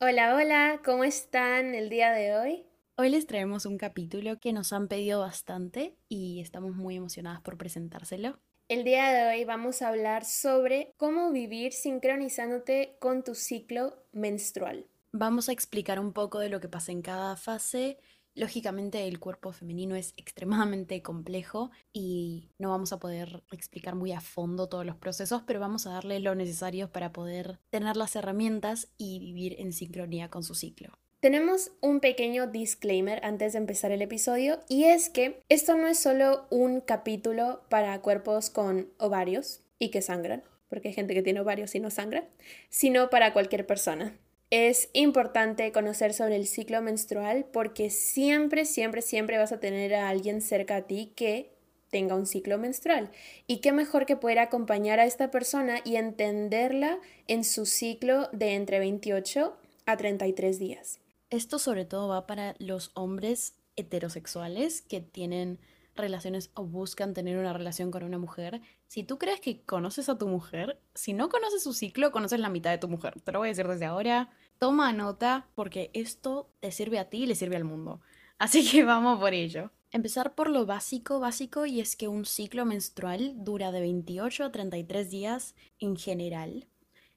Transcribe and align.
Hola, 0.00 0.36
hola, 0.36 0.80
¿cómo 0.84 1.02
están 1.02 1.74
el 1.74 1.88
día 1.88 2.12
de 2.12 2.36
hoy? 2.36 2.64
Hoy 2.96 3.08
les 3.08 3.26
traemos 3.26 3.66
un 3.66 3.78
capítulo 3.78 4.38
que 4.38 4.52
nos 4.52 4.72
han 4.72 4.86
pedido 4.86 5.18
bastante 5.18 5.96
y 6.08 6.38
estamos 6.38 6.76
muy 6.76 6.94
emocionadas 6.94 7.40
por 7.40 7.58
presentárselo. 7.58 8.38
El 8.68 8.84
día 8.84 9.10
de 9.10 9.26
hoy 9.26 9.44
vamos 9.44 9.82
a 9.82 9.88
hablar 9.88 10.24
sobre 10.24 10.94
cómo 10.98 11.32
vivir 11.32 11.72
sincronizándote 11.72 12.96
con 13.00 13.24
tu 13.24 13.34
ciclo 13.34 13.96
menstrual. 14.12 14.86
Vamos 15.10 15.48
a 15.48 15.52
explicar 15.52 15.98
un 15.98 16.12
poco 16.12 16.38
de 16.38 16.48
lo 16.48 16.60
que 16.60 16.68
pasa 16.68 16.92
en 16.92 17.02
cada 17.02 17.34
fase. 17.36 17.98
Lógicamente 18.38 19.08
el 19.08 19.18
cuerpo 19.18 19.50
femenino 19.50 19.96
es 19.96 20.14
extremadamente 20.16 21.02
complejo 21.02 21.72
y 21.92 22.52
no 22.56 22.70
vamos 22.70 22.92
a 22.92 23.00
poder 23.00 23.42
explicar 23.50 23.96
muy 23.96 24.12
a 24.12 24.20
fondo 24.20 24.68
todos 24.68 24.86
los 24.86 24.94
procesos, 24.94 25.42
pero 25.44 25.58
vamos 25.58 25.88
a 25.88 25.90
darle 25.90 26.20
lo 26.20 26.36
necesario 26.36 26.92
para 26.92 27.12
poder 27.12 27.58
tener 27.70 27.96
las 27.96 28.14
herramientas 28.14 28.92
y 28.96 29.18
vivir 29.18 29.56
en 29.58 29.72
sincronía 29.72 30.30
con 30.30 30.44
su 30.44 30.54
ciclo. 30.54 30.92
Tenemos 31.18 31.72
un 31.80 31.98
pequeño 31.98 32.46
disclaimer 32.46 33.24
antes 33.24 33.54
de 33.54 33.58
empezar 33.58 33.90
el 33.90 34.02
episodio 34.02 34.60
y 34.68 34.84
es 34.84 35.10
que 35.10 35.40
esto 35.48 35.76
no 35.76 35.88
es 35.88 35.98
solo 35.98 36.46
un 36.48 36.80
capítulo 36.80 37.64
para 37.68 38.00
cuerpos 38.02 38.50
con 38.50 38.92
ovarios 38.98 39.64
y 39.80 39.90
que 39.90 40.00
sangran, 40.00 40.44
porque 40.68 40.88
hay 40.88 40.94
gente 40.94 41.12
que 41.12 41.22
tiene 41.22 41.40
ovarios 41.40 41.74
y 41.74 41.80
no 41.80 41.90
sangra, 41.90 42.28
sino 42.68 43.10
para 43.10 43.32
cualquier 43.32 43.66
persona. 43.66 44.16
Es 44.50 44.88
importante 44.94 45.70
conocer 45.72 46.14
sobre 46.14 46.36
el 46.36 46.46
ciclo 46.46 46.80
menstrual 46.80 47.44
porque 47.52 47.90
siempre, 47.90 48.64
siempre, 48.64 49.02
siempre 49.02 49.36
vas 49.36 49.52
a 49.52 49.60
tener 49.60 49.94
a 49.94 50.08
alguien 50.08 50.40
cerca 50.40 50.76
a 50.76 50.82
ti 50.82 51.12
que 51.14 51.52
tenga 51.90 52.14
un 52.14 52.26
ciclo 52.26 52.58
menstrual. 52.58 53.10
Y 53.46 53.58
qué 53.58 53.72
mejor 53.72 54.06
que 54.06 54.16
poder 54.16 54.38
acompañar 54.38 55.00
a 55.00 55.04
esta 55.04 55.30
persona 55.30 55.80
y 55.84 55.96
entenderla 55.96 56.98
en 57.26 57.44
su 57.44 57.66
ciclo 57.66 58.28
de 58.32 58.54
entre 58.54 58.78
28 58.78 59.56
a 59.86 59.96
33 59.96 60.58
días. 60.58 61.00
Esto 61.30 61.58
sobre 61.58 61.84
todo 61.84 62.08
va 62.08 62.26
para 62.26 62.54
los 62.58 62.90
hombres 62.94 63.54
heterosexuales 63.76 64.80
que 64.82 65.00
tienen 65.00 65.58
relaciones 65.94 66.50
o 66.54 66.64
buscan 66.64 67.12
tener 67.12 67.36
una 67.36 67.52
relación 67.52 67.90
con 67.90 68.02
una 68.02 68.18
mujer. 68.18 68.62
Si 68.88 69.04
tú 69.04 69.18
crees 69.18 69.40
que 69.40 69.60
conoces 69.64 70.08
a 70.08 70.16
tu 70.16 70.26
mujer, 70.26 70.80
si 70.94 71.12
no 71.12 71.28
conoces 71.28 71.62
su 71.62 71.74
ciclo, 71.74 72.10
conoces 72.10 72.40
la 72.40 72.48
mitad 72.48 72.70
de 72.70 72.78
tu 72.78 72.88
mujer. 72.88 73.20
Te 73.20 73.32
lo 73.32 73.40
voy 73.40 73.48
a 73.48 73.50
decir 73.50 73.68
desde 73.68 73.84
ahora. 73.84 74.30
Toma 74.58 74.94
nota 74.94 75.46
porque 75.54 75.90
esto 75.92 76.48
te 76.60 76.72
sirve 76.72 76.98
a 76.98 77.10
ti 77.10 77.24
y 77.24 77.26
le 77.26 77.34
sirve 77.34 77.56
al 77.56 77.64
mundo. 77.64 78.00
Así 78.38 78.66
que 78.66 78.84
vamos 78.84 79.20
por 79.20 79.34
ello. 79.34 79.70
Empezar 79.90 80.34
por 80.34 80.48
lo 80.48 80.64
básico, 80.64 81.20
básico, 81.20 81.66
y 81.66 81.80
es 81.80 81.96
que 81.96 82.08
un 82.08 82.24
ciclo 82.24 82.64
menstrual 82.64 83.34
dura 83.36 83.72
de 83.72 83.80
28 83.80 84.44
a 84.44 84.52
33 84.52 85.10
días 85.10 85.54
en 85.78 85.96
general. 85.96 86.66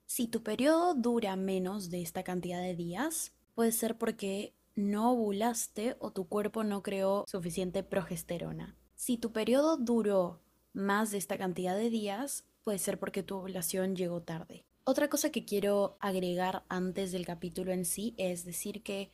Si 0.05 0.27
tu 0.27 0.43
periodo 0.43 0.93
dura 0.93 1.37
menos 1.37 1.89
de 1.89 2.01
esta 2.01 2.23
cantidad 2.23 2.61
de 2.61 2.75
días, 2.75 3.33
puede 3.55 3.71
ser 3.71 3.97
porque 3.97 4.53
no 4.75 5.11
ovulaste 5.11 5.95
o 5.99 6.11
tu 6.11 6.27
cuerpo 6.27 6.65
no 6.65 6.83
creó 6.83 7.23
suficiente 7.29 7.81
progesterona. 7.81 8.75
Si 8.95 9.17
tu 9.17 9.31
periodo 9.31 9.77
duró 9.77 10.40
más 10.73 11.11
de 11.11 11.17
esta 11.17 11.37
cantidad 11.37 11.75
de 11.75 11.89
días, 11.89 12.45
puede 12.63 12.77
ser 12.77 12.99
porque 12.99 13.23
tu 13.23 13.37
ovulación 13.37 13.95
llegó 13.95 14.21
tarde. 14.21 14.65
Otra 14.83 15.09
cosa 15.09 15.31
que 15.31 15.45
quiero 15.45 15.97
agregar 15.99 16.63
antes 16.67 17.11
del 17.11 17.25
capítulo 17.25 17.71
en 17.71 17.85
sí 17.85 18.15
es 18.17 18.45
decir 18.45 18.81
que 18.81 19.11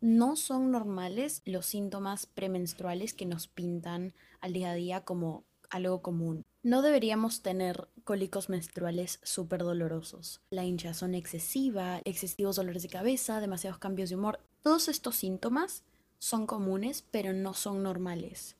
no 0.00 0.36
son 0.36 0.70
normales 0.70 1.42
los 1.46 1.66
síntomas 1.66 2.26
premenstruales 2.26 3.14
que 3.14 3.24
nos 3.26 3.48
pintan 3.48 4.12
al 4.40 4.52
día 4.52 4.70
a 4.70 4.74
día 4.74 5.00
como 5.04 5.44
algo 5.70 6.02
común. 6.02 6.44
No 6.62 6.82
deberíamos 6.82 7.42
tener 7.42 7.88
cólicos 8.04 8.48
menstruales 8.48 9.20
súper 9.22 9.62
dolorosos. 9.62 10.40
La 10.50 10.64
hinchazón 10.64 11.14
excesiva, 11.14 12.00
excesivos 12.04 12.56
dolores 12.56 12.82
de 12.82 12.88
cabeza, 12.88 13.40
demasiados 13.40 13.78
cambios 13.78 14.10
de 14.10 14.16
humor. 14.16 14.40
Todos 14.62 14.88
estos 14.88 15.16
síntomas 15.16 15.82
son 16.18 16.46
comunes, 16.46 17.04
pero 17.10 17.32
no 17.32 17.54
son 17.54 17.82
normales. 17.82 18.56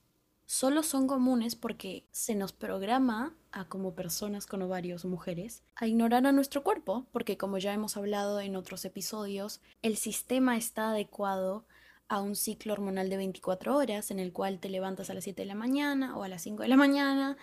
Solo 0.46 0.84
son 0.84 1.08
comunes 1.08 1.56
porque 1.56 2.06
se 2.12 2.36
nos 2.36 2.52
programa 2.52 3.34
a 3.50 3.68
como 3.68 3.96
personas 3.96 4.46
con 4.46 4.62
ovarios 4.62 5.04
mujeres 5.04 5.64
a 5.74 5.88
ignorar 5.88 6.24
a 6.24 6.30
nuestro 6.30 6.62
cuerpo, 6.62 7.04
porque 7.10 7.36
como 7.36 7.58
ya 7.58 7.74
hemos 7.74 7.96
hablado 7.96 8.38
en 8.40 8.54
otros 8.54 8.84
episodios, 8.84 9.60
el 9.82 9.96
sistema 9.96 10.56
está 10.56 10.90
adecuado 10.90 11.66
a 12.08 12.20
un 12.20 12.36
ciclo 12.36 12.74
hormonal 12.74 13.10
de 13.10 13.16
24 13.16 13.76
horas 13.76 14.12
en 14.12 14.20
el 14.20 14.32
cual 14.32 14.60
te 14.60 14.68
levantas 14.68 15.10
a 15.10 15.14
las 15.14 15.24
7 15.24 15.42
de 15.42 15.46
la 15.46 15.56
mañana 15.56 16.16
o 16.16 16.22
a 16.22 16.28
las 16.28 16.42
5 16.42 16.62
de 16.62 16.68
la 16.68 16.76
mañana, 16.76 17.36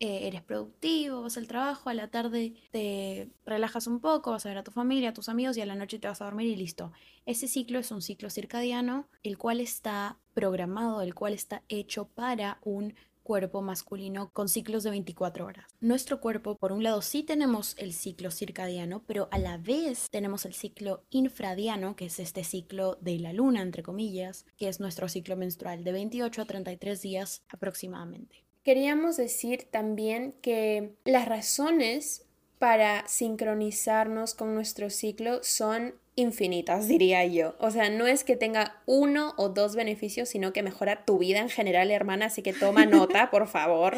eh, 0.00 0.26
eres 0.26 0.42
productivo, 0.42 1.20
vas 1.20 1.36
al 1.36 1.46
trabajo, 1.46 1.90
a 1.90 1.94
la 1.94 2.08
tarde 2.08 2.54
te 2.72 3.30
relajas 3.44 3.86
un 3.86 4.00
poco, 4.00 4.30
vas 4.30 4.46
a 4.46 4.48
ver 4.48 4.56
a 4.58 4.64
tu 4.64 4.70
familia, 4.70 5.10
a 5.10 5.14
tus 5.14 5.28
amigos 5.28 5.56
y 5.56 5.60
a 5.60 5.66
la 5.66 5.74
noche 5.74 5.98
te 5.98 6.08
vas 6.08 6.22
a 6.22 6.24
dormir 6.24 6.48
y 6.48 6.56
listo. 6.56 6.90
Ese 7.26 7.46
ciclo 7.46 7.78
es 7.78 7.92
un 7.92 8.00
ciclo 8.00 8.30
circadiano, 8.30 9.08
el 9.22 9.36
cual 9.36 9.60
está 9.60 10.18
programado, 10.34 11.02
el 11.02 11.14
cual 11.14 11.32
está 11.32 11.62
hecho 11.68 12.06
para 12.06 12.58
un 12.62 12.94
cuerpo 13.22 13.62
masculino 13.62 14.30
con 14.32 14.48
ciclos 14.48 14.82
de 14.82 14.90
24 14.90 15.46
horas. 15.46 15.64
Nuestro 15.80 16.20
cuerpo, 16.20 16.56
por 16.56 16.72
un 16.72 16.82
lado, 16.82 17.00
sí 17.00 17.22
tenemos 17.22 17.76
el 17.78 17.92
ciclo 17.92 18.32
circadiano, 18.32 19.04
pero 19.06 19.28
a 19.30 19.38
la 19.38 19.56
vez 19.56 20.08
tenemos 20.10 20.44
el 20.46 20.54
ciclo 20.54 21.04
infradiano, 21.10 21.94
que 21.94 22.06
es 22.06 22.18
este 22.18 22.42
ciclo 22.42 22.98
de 23.00 23.18
la 23.18 23.32
luna, 23.32 23.62
entre 23.62 23.84
comillas, 23.84 24.46
que 24.56 24.68
es 24.68 24.80
nuestro 24.80 25.08
ciclo 25.08 25.36
menstrual 25.36 25.84
de 25.84 25.92
28 25.92 26.42
a 26.42 26.44
33 26.44 27.02
días 27.02 27.44
aproximadamente. 27.48 28.44
Queríamos 28.64 29.16
decir 29.16 29.68
también 29.70 30.34
que 30.42 30.96
las 31.04 31.28
razones 31.28 32.26
para 32.58 33.06
sincronizarnos 33.06 34.34
con 34.34 34.54
nuestro 34.54 34.90
ciclo 34.90 35.42
son 35.42 35.94
infinitas, 36.20 36.86
diría 36.86 37.24
yo. 37.24 37.56
O 37.58 37.70
sea, 37.70 37.90
no 37.90 38.06
es 38.06 38.24
que 38.24 38.36
tenga 38.36 38.80
uno 38.86 39.34
o 39.36 39.48
dos 39.48 39.74
beneficios, 39.74 40.28
sino 40.28 40.52
que 40.52 40.62
mejora 40.62 41.04
tu 41.04 41.18
vida 41.18 41.40
en 41.40 41.48
general, 41.48 41.90
hermana. 41.90 42.26
Así 42.26 42.42
que 42.42 42.52
toma 42.52 42.86
nota, 42.86 43.28
por 43.30 43.48
favor. 43.48 43.96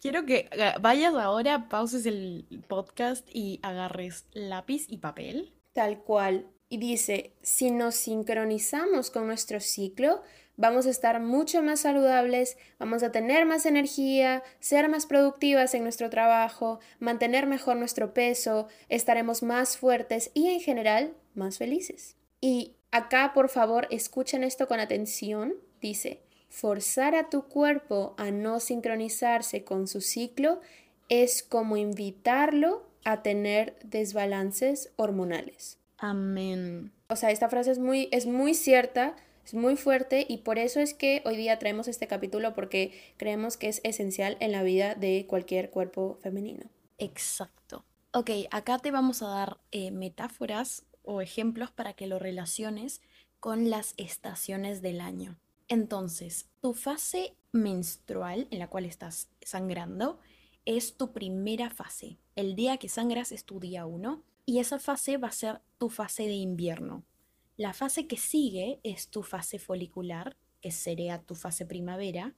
Quiero 0.00 0.26
que 0.26 0.48
eh, 0.52 0.72
vayas 0.80 1.14
ahora, 1.14 1.68
pauses 1.68 2.06
el 2.06 2.46
podcast 2.68 3.26
y 3.32 3.58
agarres 3.62 4.26
lápiz 4.32 4.86
y 4.88 4.98
papel. 4.98 5.54
Tal 5.72 5.98
cual. 5.98 6.46
Y 6.68 6.78
dice, 6.78 7.32
si 7.42 7.70
nos 7.70 7.94
sincronizamos 7.94 9.10
con 9.10 9.26
nuestro 9.26 9.60
ciclo, 9.60 10.22
vamos 10.56 10.86
a 10.86 10.90
estar 10.90 11.20
mucho 11.20 11.62
más 11.62 11.80
saludables, 11.80 12.56
vamos 12.78 13.02
a 13.02 13.12
tener 13.12 13.46
más 13.46 13.66
energía, 13.66 14.42
ser 14.60 14.88
más 14.88 15.06
productivas 15.06 15.74
en 15.74 15.82
nuestro 15.82 16.10
trabajo, 16.10 16.80
mantener 16.98 17.46
mejor 17.46 17.76
nuestro 17.76 18.14
peso, 18.14 18.68
estaremos 18.88 19.42
más 19.42 19.76
fuertes 19.76 20.30
y 20.34 20.48
en 20.48 20.60
general 20.60 21.14
más 21.34 21.58
felices. 21.58 22.16
Y 22.40 22.72
acá, 22.90 23.32
por 23.34 23.48
favor, 23.48 23.86
escuchen 23.90 24.44
esto 24.44 24.68
con 24.68 24.80
atención. 24.80 25.54
Dice, 25.80 26.20
forzar 26.48 27.14
a 27.14 27.30
tu 27.30 27.44
cuerpo 27.44 28.14
a 28.16 28.30
no 28.30 28.60
sincronizarse 28.60 29.64
con 29.64 29.88
su 29.88 30.00
ciclo 30.00 30.60
es 31.08 31.42
como 31.42 31.76
invitarlo 31.76 32.86
a 33.04 33.22
tener 33.22 33.76
desbalances 33.84 34.92
hormonales. 34.96 35.78
Amén. 35.98 36.92
O 37.08 37.16
sea, 37.16 37.30
esta 37.30 37.48
frase 37.48 37.70
es 37.70 37.78
muy, 37.78 38.08
es 38.12 38.26
muy 38.26 38.54
cierta, 38.54 39.14
es 39.44 39.54
muy 39.54 39.76
fuerte 39.76 40.24
y 40.28 40.38
por 40.38 40.58
eso 40.58 40.80
es 40.80 40.94
que 40.94 41.22
hoy 41.24 41.36
día 41.36 41.58
traemos 41.58 41.88
este 41.88 42.06
capítulo 42.06 42.54
porque 42.54 42.92
creemos 43.16 43.56
que 43.56 43.68
es 43.68 43.80
esencial 43.84 44.36
en 44.40 44.52
la 44.52 44.62
vida 44.62 44.94
de 44.94 45.26
cualquier 45.28 45.70
cuerpo 45.70 46.18
femenino. 46.20 46.64
Exacto. 46.98 47.84
Ok, 48.12 48.30
acá 48.50 48.78
te 48.78 48.90
vamos 48.90 49.22
a 49.22 49.28
dar 49.28 49.58
eh, 49.72 49.90
metáforas 49.90 50.84
o 51.04 51.20
ejemplos 51.20 51.70
para 51.70 51.92
que 51.92 52.06
lo 52.06 52.18
relaciones 52.18 53.00
con 53.40 53.70
las 53.70 53.94
estaciones 53.96 54.82
del 54.82 55.00
año. 55.00 55.38
Entonces, 55.68 56.48
tu 56.60 56.74
fase 56.74 57.36
menstrual 57.52 58.48
en 58.50 58.58
la 58.58 58.68
cual 58.68 58.84
estás 58.84 59.28
sangrando 59.42 60.18
es 60.64 60.96
tu 60.96 61.12
primera 61.12 61.70
fase. 61.70 62.18
El 62.36 62.56
día 62.56 62.78
que 62.78 62.88
sangras 62.88 63.32
es 63.32 63.44
tu 63.44 63.60
día 63.60 63.86
1 63.86 64.22
y 64.46 64.58
esa 64.58 64.78
fase 64.78 65.16
va 65.16 65.28
a 65.28 65.32
ser 65.32 65.60
tu 65.78 65.88
fase 65.88 66.24
de 66.24 66.34
invierno. 66.34 67.04
La 67.56 67.72
fase 67.72 68.06
que 68.06 68.16
sigue 68.16 68.80
es 68.82 69.08
tu 69.08 69.22
fase 69.22 69.58
folicular, 69.58 70.36
que 70.60 70.70
sería 70.70 71.20
tu 71.22 71.34
fase 71.34 71.64
primavera. 71.64 72.34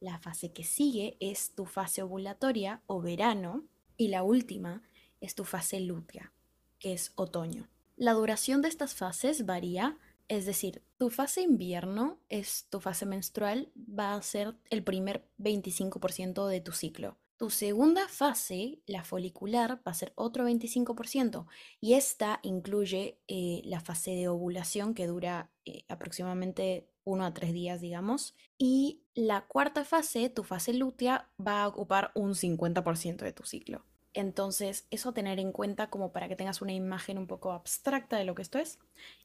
La 0.00 0.18
fase 0.18 0.52
que 0.52 0.64
sigue 0.64 1.16
es 1.20 1.54
tu 1.54 1.66
fase 1.66 2.02
ovulatoria 2.02 2.82
o 2.86 3.00
verano. 3.00 3.64
Y 3.96 4.08
la 4.08 4.22
última 4.22 4.82
es 5.20 5.34
tu 5.34 5.44
fase 5.44 5.80
lútea, 5.80 6.32
que 6.78 6.92
es 6.92 7.12
otoño. 7.14 7.68
La 7.96 8.12
duración 8.12 8.60
de 8.60 8.68
estas 8.68 8.94
fases 8.94 9.46
varía 9.46 9.98
Es 10.28 10.44
decir, 10.44 10.82
tu 10.98 11.08
fase 11.08 11.40
invierno 11.40 12.18
es 12.28 12.66
tu 12.68 12.80
fase 12.80 13.06
menstrual, 13.06 13.70
va 13.76 14.14
a 14.14 14.22
ser 14.22 14.56
el 14.70 14.82
primer 14.82 15.24
25% 15.38 16.46
de 16.48 16.60
tu 16.60 16.72
ciclo. 16.72 17.16
Tu 17.38 17.48
segunda 17.48 18.08
fase, 18.08 18.80
la 18.86 19.04
folicular, 19.04 19.76
va 19.86 19.92
a 19.92 19.94
ser 19.94 20.12
otro 20.16 20.46
25% 20.46 21.46
y 21.80 21.94
esta 21.94 22.40
incluye 22.42 23.20
eh, 23.28 23.62
la 23.64 23.80
fase 23.80 24.10
de 24.10 24.28
ovulación 24.28 24.94
que 24.94 25.06
dura 25.06 25.50
eh, 25.64 25.84
aproximadamente 25.88 26.90
uno 27.04 27.24
a 27.24 27.32
tres 27.32 27.52
días, 27.52 27.80
digamos. 27.80 28.34
Y 28.58 29.04
la 29.14 29.46
cuarta 29.46 29.84
fase, 29.84 30.28
tu 30.28 30.42
fase 30.42 30.74
lútea, 30.74 31.30
va 31.38 31.62
a 31.62 31.68
ocupar 31.68 32.10
un 32.14 32.34
50% 32.34 33.18
de 33.18 33.32
tu 33.32 33.44
ciclo. 33.44 33.84
Entonces, 34.16 34.86
eso 34.90 35.10
a 35.10 35.14
tener 35.14 35.38
en 35.38 35.52
cuenta 35.52 35.88
como 35.88 36.10
para 36.10 36.26
que 36.26 36.36
tengas 36.36 36.62
una 36.62 36.72
imagen 36.72 37.18
un 37.18 37.26
poco 37.26 37.52
abstracta 37.52 38.16
de 38.16 38.24
lo 38.24 38.34
que 38.34 38.42
esto 38.42 38.58
es. 38.58 38.78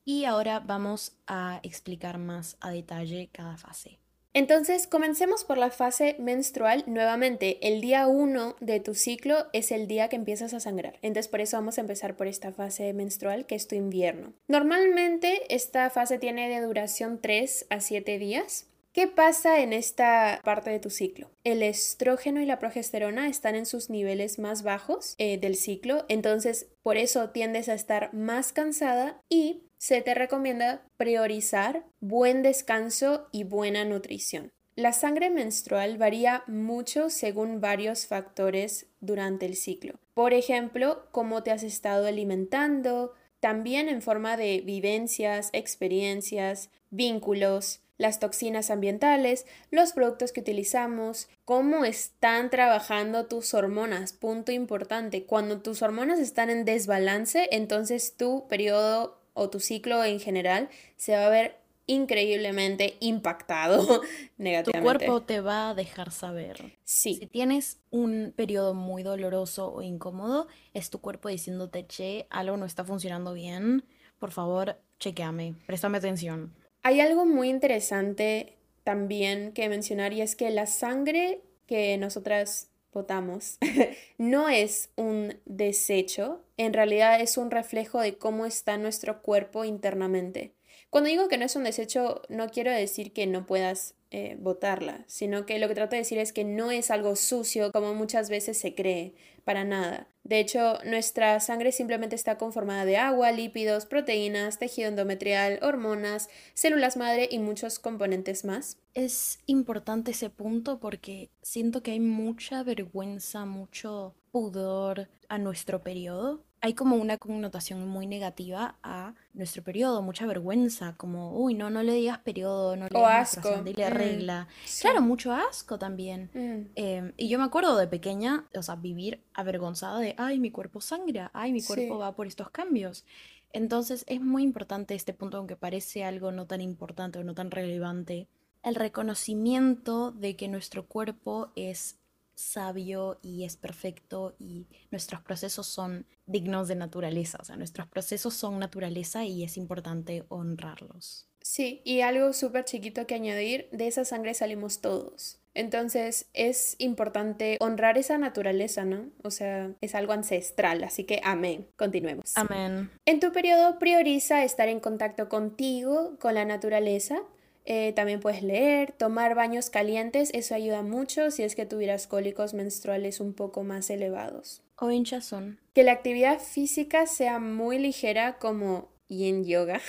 Y 0.06 0.26
ahora 0.26 0.60
vamos 0.60 1.16
a 1.26 1.62
explicar 1.64 2.18
más 2.18 2.58
a 2.60 2.72
detalle 2.72 3.30
cada 3.32 3.58
fase. 3.58 4.00
Entonces, 4.34 4.88
comencemos 4.88 5.44
por 5.44 5.58
la 5.58 5.72
fase 5.72 6.16
menstrual. 6.18 6.86
Nuevamente, 6.88 7.68
el 7.68 7.82
día 7.82 8.08
1 8.08 8.56
de 8.62 8.80
tu 8.80 8.96
ciclo 8.96 9.48
es 9.52 9.72
el 9.72 9.88
día 9.88 10.08
que 10.08 10.16
empiezas 10.16 10.54
a 10.54 10.62
sangrar. 10.62 11.00
Entonces, 11.02 11.28
por 11.30 11.42
eso 11.42 11.58
vamos 11.58 11.78
a 11.78 11.82
empezar 11.82 12.16
por 12.16 12.28
esta 12.28 12.54
fase 12.54 12.94
menstrual, 12.94 13.46
que 13.46 13.56
es 13.56 13.68
tu 13.68 13.76
invierno. 13.76 14.34
Normalmente, 14.48 15.54
esta 15.54 15.90
fase 15.90 16.18
tiene 16.18 16.48
de 16.48 16.62
duración 16.62 17.20
3 17.22 17.68
a 17.70 17.82
7 17.82 18.20
días. 18.20 18.71
¿Qué 18.94 19.08
pasa 19.08 19.62
en 19.62 19.72
esta 19.72 20.42
parte 20.44 20.70
de 20.70 20.80
tu 20.80 20.90
ciclo? 20.90 21.32
El 21.46 21.64
estrógeno 21.64 22.42
y 22.42 22.46
la 22.46 22.60
progesterona 22.60 23.30
están 23.30 23.56
en 23.56 23.66
sus 23.66 23.90
niveles 23.90 24.38
más 24.38 24.64
bajos 24.64 25.16
eh, 25.18 25.38
del 25.38 25.56
ciclo, 25.56 26.04
entonces 26.10 26.68
por 26.84 26.98
eso 26.98 27.30
tiendes 27.30 27.70
a 27.70 27.74
estar 27.74 28.14
más 28.14 28.52
cansada 28.52 29.22
y 29.30 29.64
se 29.78 30.02
te 30.02 30.14
recomienda 30.14 30.86
priorizar 30.98 31.86
buen 32.02 32.44
descanso 32.44 33.30
y 33.32 33.46
buena 33.46 33.86
nutrición. 33.86 34.52
La 34.76 34.92
sangre 34.92 35.30
menstrual 35.30 35.98
varía 35.98 36.44
mucho 36.48 37.10
según 37.10 37.62
varios 37.62 38.08
factores 38.08 38.88
durante 39.00 39.46
el 39.46 39.56
ciclo. 39.56 40.00
Por 40.14 40.34
ejemplo, 40.34 41.08
cómo 41.12 41.44
te 41.44 41.52
has 41.52 41.64
estado 41.64 42.08
alimentando, 42.08 43.14
también 43.40 43.88
en 43.88 44.02
forma 44.02 44.36
de 44.36 44.62
vivencias, 44.66 45.50
experiencias, 45.54 46.70
vínculos, 46.90 47.81
las 48.02 48.20
toxinas 48.20 48.72
ambientales, 48.72 49.46
los 49.70 49.94
productos 49.94 50.32
que 50.32 50.42
utilizamos, 50.42 51.30
cómo 51.46 51.86
están 51.86 52.50
trabajando 52.50 53.28
tus 53.28 53.54
hormonas. 53.54 54.12
Punto 54.12 54.52
importante, 54.52 55.26
cuando 55.26 55.62
tus 55.62 55.84
hormonas 55.84 56.20
están 56.20 56.50
en 56.50 56.66
desbalance, 56.66 57.48
entonces 57.52 58.18
tu 58.18 58.48
periodo 58.48 59.22
o 59.34 59.52
tu 59.52 59.60
ciclo 59.60 60.04
en 60.04 60.20
general 60.20 60.70
se 60.98 61.16
va 61.16 61.28
a 61.28 61.30
ver 61.30 61.62
increíblemente 61.86 62.98
impactado 63.02 64.02
negativamente. 64.38 65.06
Tu 65.06 65.12
cuerpo 65.12 65.22
te 65.26 65.40
va 65.40 65.70
a 65.70 65.76
dejar 65.76 66.12
saber. 66.12 66.78
Sí. 66.84 67.16
Si 67.16 67.28
tienes 67.28 67.80
un 67.92 68.34
periodo 68.36 68.74
muy 68.74 69.04
doloroso 69.04 69.72
o 69.72 69.84
incómodo, 69.84 70.48
es 70.74 70.90
tu 70.90 71.02
cuerpo 71.02 71.30
diciéndote, 71.30 71.86
che, 71.86 72.26
algo 72.32 72.58
no 72.58 72.66
está 72.66 72.84
funcionando 72.84 73.34
bien, 73.34 73.86
por 74.18 74.32
favor, 74.32 74.78
chequeame, 75.00 75.54
préstame 75.68 76.00
atención. 76.00 76.54
Hay 76.84 77.00
algo 77.00 77.26
muy 77.26 77.50
interesante 77.50 78.58
también 78.84 79.52
que 79.54 79.70
mencionar 79.70 80.14
y 80.14 80.22
es 80.22 80.36
que 80.36 80.50
la 80.50 80.66
sangre 80.66 81.42
que 81.68 81.98
nosotras 81.98 82.70
votamos 82.92 83.58
no 84.18 84.50
es 84.50 84.90
un 84.96 85.40
desecho, 85.46 86.44
en 86.58 86.74
realidad 86.74 87.22
es 87.22 87.38
un 87.38 87.52
reflejo 87.52 88.02
de 88.02 88.18
cómo 88.18 88.46
está 88.46 88.78
nuestro 88.78 89.22
cuerpo 89.22 89.64
internamente. 89.64 90.56
Cuando 90.90 91.10
digo 91.10 91.28
que 91.30 91.38
no 91.38 91.46
es 91.46 91.56
un 91.56 91.64
desecho, 91.64 92.24
no 92.30 92.50
quiero 92.50 92.72
decir 92.72 93.14
que 93.14 93.28
no 93.28 93.46
puedas 93.46 93.96
eh, 94.10 94.36
votarla, 94.40 95.06
sino 95.08 95.46
que 95.46 95.60
lo 95.60 95.68
que 95.68 95.76
trato 95.76 95.92
de 95.92 96.02
decir 96.02 96.18
es 96.18 96.34
que 96.34 96.44
no 96.44 96.72
es 96.72 96.92
algo 96.92 97.16
sucio 97.16 97.72
como 97.72 97.94
muchas 97.94 98.30
veces 98.30 98.58
se 98.58 98.76
cree, 98.76 99.14
para 99.46 99.64
nada. 99.64 100.11
De 100.24 100.40
hecho, 100.40 100.78
nuestra 100.86 101.40
sangre 101.40 101.72
simplemente 101.72 102.16
está 102.16 102.38
conformada 102.38 102.86
de 102.86 102.98
agua, 102.98 103.32
lípidos, 103.32 103.86
proteínas, 103.86 104.60
tejido 104.60 104.88
endometrial, 104.88 105.60
hormonas, 105.62 106.30
células 106.54 106.96
madre 106.96 107.28
y 107.32 107.40
muchos 107.40 107.80
componentes 107.80 108.46
más. 108.46 108.78
Es 108.94 109.40
importante 109.48 110.12
ese 110.12 110.30
punto 110.30 110.80
porque 110.80 111.32
siento 111.42 111.82
que 111.82 111.92
hay 111.92 112.00
mucha 112.00 112.64
vergüenza, 112.64 113.46
mucho 113.46 114.16
pudor 114.32 115.10
a 115.28 115.38
nuestro 115.38 115.82
periodo 115.82 116.44
hay 116.62 116.76
como 116.76 116.96
una 116.96 117.18
connotación 117.18 117.88
muy 117.88 118.06
negativa 118.06 118.76
a 118.84 119.16
nuestro 119.34 119.64
periodo, 119.64 120.04
mucha 120.04 120.28
vergüenza, 120.28 120.94
como, 120.96 121.36
uy, 121.36 121.56
no, 121.56 121.72
no 121.72 121.82
le 121.82 121.94
digas 121.94 122.20
periodo, 122.20 122.76
no 122.76 122.84
le 122.84 122.90
digas 122.94 123.38
asco. 123.38 123.64
dile 123.64 123.90
mm, 123.90 123.94
regla. 123.94 124.48
Claro, 124.80 125.02
mucho 125.02 125.34
asco 125.34 125.80
también. 125.80 126.30
Mm. 126.34 126.72
Em, 126.76 127.14
y 127.18 127.30
yo 127.30 127.40
me 127.40 127.46
acuerdo 127.46 127.76
de 127.78 127.88
pequeña, 127.88 128.46
o 128.56 128.62
sea, 128.62 128.76
vivir 128.76 129.24
avergonzada 129.34 130.00
de, 130.00 130.14
ay, 130.20 130.40
mi 130.40 130.52
cuerpo 130.52 130.82
sangra, 130.82 131.32
ay, 131.34 131.52
mi 131.52 131.64
cuerpo 131.64 131.98
va 131.98 132.16
por 132.16 132.28
estos 132.28 132.52
cambios. 132.52 133.06
Entonces 133.54 134.06
es 134.08 134.22
muy 134.22 134.44
importante 134.44 134.94
este 134.94 135.14
punto, 135.14 135.38
aunque 135.38 135.56
parece 135.56 136.04
algo 136.04 136.32
no 136.32 136.46
tan 136.46 136.62
importante 136.62 137.18
o 137.18 137.24
no 137.24 137.34
tan 137.34 137.50
relevante, 137.50 138.28
el 138.64 138.76
reconocimiento 138.76 140.12
de 140.12 140.36
que 140.36 140.48
nuestro 140.48 140.86
cuerpo 140.86 141.52
es 141.56 141.98
sabio 142.36 143.20
y 143.22 143.44
es 143.44 143.58
perfecto 143.58 144.36
y 144.40 144.68
nuestros 144.90 145.22
procesos 145.22 145.68
son 145.68 146.06
dignos 146.26 146.68
de 146.68 146.76
naturaleza, 146.76 147.38
o 147.42 147.46
sea, 147.46 147.56
nuestros 147.56 147.88
procesos 147.88 148.34
son 148.34 148.60
naturaleza 148.60 149.26
y 149.26 149.44
es 149.44 149.58
importante 149.58 150.26
honrarlos. 150.30 151.28
Sí, 151.42 151.82
y 151.84 152.02
algo 152.02 152.34
súper 152.34 152.66
chiquito 152.66 153.08
que 153.08 153.16
añadir, 153.16 153.68
de 153.72 153.88
esa 153.88 154.06
sangre 154.06 154.34
salimos 154.34 154.80
todos. 154.82 155.42
Entonces 155.54 156.30
es 156.34 156.76
importante 156.78 157.58
honrar 157.60 157.98
esa 157.98 158.18
naturaleza, 158.18 158.86
¿no? 158.86 159.10
O 159.24 159.32
sea, 159.32 159.72
es 159.82 159.96
algo 159.96 160.14
ancestral, 160.14 160.84
así 160.84 161.04
que 161.04 161.20
amén. 161.24 161.68
Continuemos. 161.76 162.32
Amén. 162.36 162.90
En 163.06 163.20
tu 163.20 163.32
periodo 163.32 163.78
prioriza 163.78 164.46
estar 164.46 164.70
en 164.70 164.80
contacto 164.80 165.28
contigo, 165.28 166.18
con 166.20 166.36
la 166.36 166.46
naturaleza, 166.46 167.22
eh, 167.66 167.94
también 167.96 168.20
puedes 168.20 168.42
leer, 168.42 168.92
tomar 168.94 169.36
baños 169.36 169.70
calientes, 169.70 170.32
eso 170.34 170.56
ayuda 170.56 170.82
mucho 170.82 171.30
si 171.32 171.44
es 171.44 171.56
que 171.56 171.66
tuvieras 171.66 172.08
cólicos 172.08 172.54
menstruales 172.54 173.20
un 173.20 173.34
poco 173.34 173.64
más 173.64 173.90
elevados. 173.90 174.62
O 174.78 174.90
hinchazón. 174.90 175.60
Que 175.74 175.84
la 175.84 175.92
actividad 175.92 176.40
física 176.40 177.06
sea 177.06 177.40
muy 177.40 177.78
ligera 177.78 178.40
como 178.40 178.90
yin 179.08 179.46
yoga. 179.46 179.80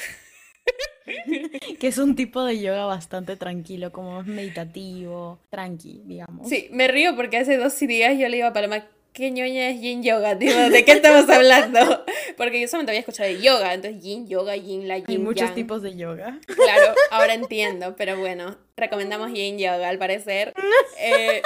que 1.80 1.86
es 1.86 1.98
un 1.98 2.14
tipo 2.14 2.44
de 2.44 2.60
yoga 2.60 2.84
bastante 2.84 3.36
tranquilo, 3.36 3.90
como 3.90 4.22
meditativo, 4.22 5.38
tranqui, 5.50 6.02
digamos. 6.04 6.48
Sí, 6.48 6.68
me 6.72 6.88
río 6.88 7.16
porque 7.16 7.38
hace 7.38 7.56
dos 7.56 7.78
días 7.80 8.18
yo 8.18 8.28
le 8.28 8.38
iba 8.38 8.48
a 8.48 8.52
Paloma, 8.52 8.86
¿qué 9.12 9.30
ñoña 9.30 9.70
es 9.70 9.80
yin 9.80 10.02
yoga, 10.02 10.38
tío? 10.38 10.70
¿De 10.70 10.84
qué 10.84 10.92
estamos 10.92 11.28
hablando? 11.28 12.04
Porque 12.36 12.60
yo 12.60 12.68
solamente 12.68 12.92
había 12.92 13.00
escuchado 13.00 13.28
de 13.28 13.40
yoga, 13.40 13.74
entonces 13.74 14.02
yin 14.02 14.28
yoga, 14.28 14.56
yin 14.56 14.88
la 14.88 14.98
yin 14.98 15.06
Hay 15.08 15.18
muchos 15.18 15.54
tipos 15.54 15.82
de 15.82 15.96
yoga. 15.96 16.38
Claro, 16.46 16.94
ahora 17.10 17.34
entiendo, 17.34 17.96
pero 17.96 18.18
bueno, 18.18 18.58
recomendamos 18.76 19.32
yin 19.32 19.58
yoga 19.58 19.88
al 19.88 19.98
parecer. 19.98 20.54
Eh, 20.98 21.42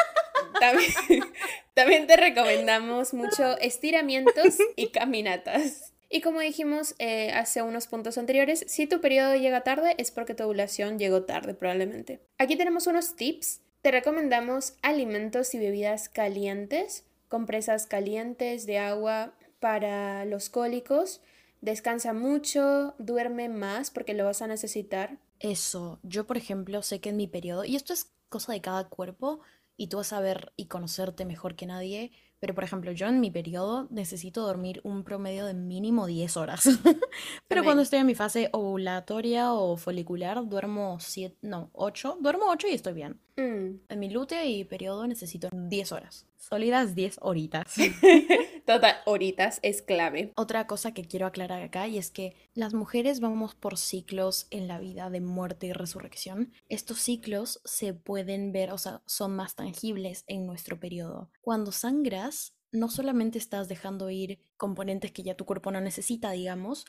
también, 0.61 0.91
también 1.75 2.07
te 2.07 2.17
recomendamos 2.17 3.15
mucho 3.15 3.57
estiramientos 3.59 4.59
y 4.77 4.89
caminatas. 4.89 5.93
Y 6.11 6.21
como 6.21 6.41
dijimos 6.41 6.95
eh, 6.99 7.33
hace 7.33 7.63
unos 7.63 7.87
puntos 7.87 8.19
anteriores, 8.19 8.65
si 8.69 8.87
tu 8.87 9.01
periodo 9.01 9.35
llega 9.35 9.63
tarde 9.63 9.95
es 9.99 10.11
porque 10.11 10.35
tu 10.35 10.45
ovulación 10.45 10.99
llegó 10.99 11.23
tarde 11.25 11.55
probablemente. 11.55 12.21
Aquí 12.39 12.57
tenemos 12.57 12.87
unos 12.87 13.17
tips. 13.17 13.61
Te 13.83 13.91
recomendamos 13.91 14.75
alimentos 14.83 15.55
y 15.55 15.59
bebidas 15.59 16.09
calientes 16.09 17.07
compresas 17.29 17.87
calientes 17.87 18.67
de 18.67 18.79
agua 18.79 19.33
para 19.61 20.25
los 20.25 20.49
cólicos. 20.49 21.21
Descansa 21.61 22.13
mucho, 22.13 22.95
duerme 22.99 23.49
más 23.49 23.91
porque 23.91 24.15
lo 24.15 24.25
vas 24.25 24.43
a 24.43 24.47
necesitar. 24.47 25.19
Eso, 25.41 25.99
yo 26.03 26.27
por 26.27 26.37
ejemplo 26.37 26.83
sé 26.83 27.01
que 27.01 27.11
en 27.11 27.17
mi 27.17 27.27
periodo, 27.27 27.65
y 27.65 27.77
esto 27.77 27.93
es 27.93 28.13
cosa 28.29 28.53
de 28.53 28.61
cada 28.61 28.89
cuerpo, 28.89 29.41
y 29.77 29.89
tú 29.89 29.99
vas 29.99 30.13
a 30.13 30.21
ver 30.21 30.53
y 30.57 30.67
conocerte 30.67 31.25
mejor 31.25 31.55
que 31.55 31.67
nadie, 31.67 32.13
pero 32.39 32.55
por 32.55 32.65
ejemplo 32.65 32.93
yo 32.93 33.07
en 33.07 33.21
mi 33.21 33.31
periodo 33.31 33.89
necesito 33.91 34.43
dormir 34.43 34.81
un 34.85 35.05
promedio 35.05 35.47
de 35.47 35.55
mínimo 35.55 36.07
10 36.07 36.37
horas. 36.37 36.67
pero 37.49 37.65
cuando 37.65 37.83
estoy 37.83 38.01
en 38.01 38.07
mi 38.07 38.15
fase 38.15 38.49
ovulatoria 38.53 39.53
o 39.53 39.77
folicular 39.77 40.47
duermo 40.47 40.99
7, 41.01 41.37
no, 41.43 41.71
8, 41.73 42.19
duermo 42.21 42.47
8 42.49 42.69
y 42.69 42.75
estoy 42.75 42.95
bien. 42.95 43.21
Mm. 43.37 43.81
En 43.89 43.99
mi 43.99 44.11
lútea 44.11 44.45
y 44.45 44.65
periodo 44.65 45.07
necesito 45.07 45.49
10 45.53 45.93
horas. 45.93 46.27
Sólidas 46.39 46.95
10 46.95 47.19
horitas. 47.23 47.75
Total, 48.67 48.97
horitas 49.05 49.61
es 49.63 49.83
clave. 49.83 50.33
Otra 50.37 50.67
cosa 50.67 50.93
que 50.93 51.05
quiero 51.05 51.27
aclarar 51.27 51.63
acá 51.63 51.89
y 51.89 51.99
es 51.99 52.11
que 52.11 52.35
las 52.55 52.75
mujeres 52.75 53.21
vamos 53.21 53.55
por 53.55 53.79
ciclos 53.79 54.47
en 54.51 54.69
la 54.69 54.79
vida 54.79 55.11
de 55.11 55.21
muerte 55.21 55.69
y 55.69 55.73
resurrección. 55.73 56.53
Estos 56.69 56.99
ciclos 56.99 57.61
se 57.65 57.95
pueden 57.95 58.53
ver, 58.53 58.73
o 58.73 58.79
sea, 58.79 59.03
son 59.07 59.37
más 59.37 59.55
tangibles 59.55 60.25
en 60.27 60.47
nuestro 60.47 60.81
periodo. 60.81 61.31
Cuando 61.41 61.73
sangras, 61.73 62.55
no 62.73 62.89
solamente 62.89 63.39
estás 63.39 63.69
dejando 63.69 64.11
ir 64.11 64.41
componentes 64.57 65.13
que 65.13 65.23
ya 65.23 65.37
tu 65.37 65.45
cuerpo 65.45 65.71
no 65.71 65.81
necesita, 65.81 66.31
digamos, 66.33 66.87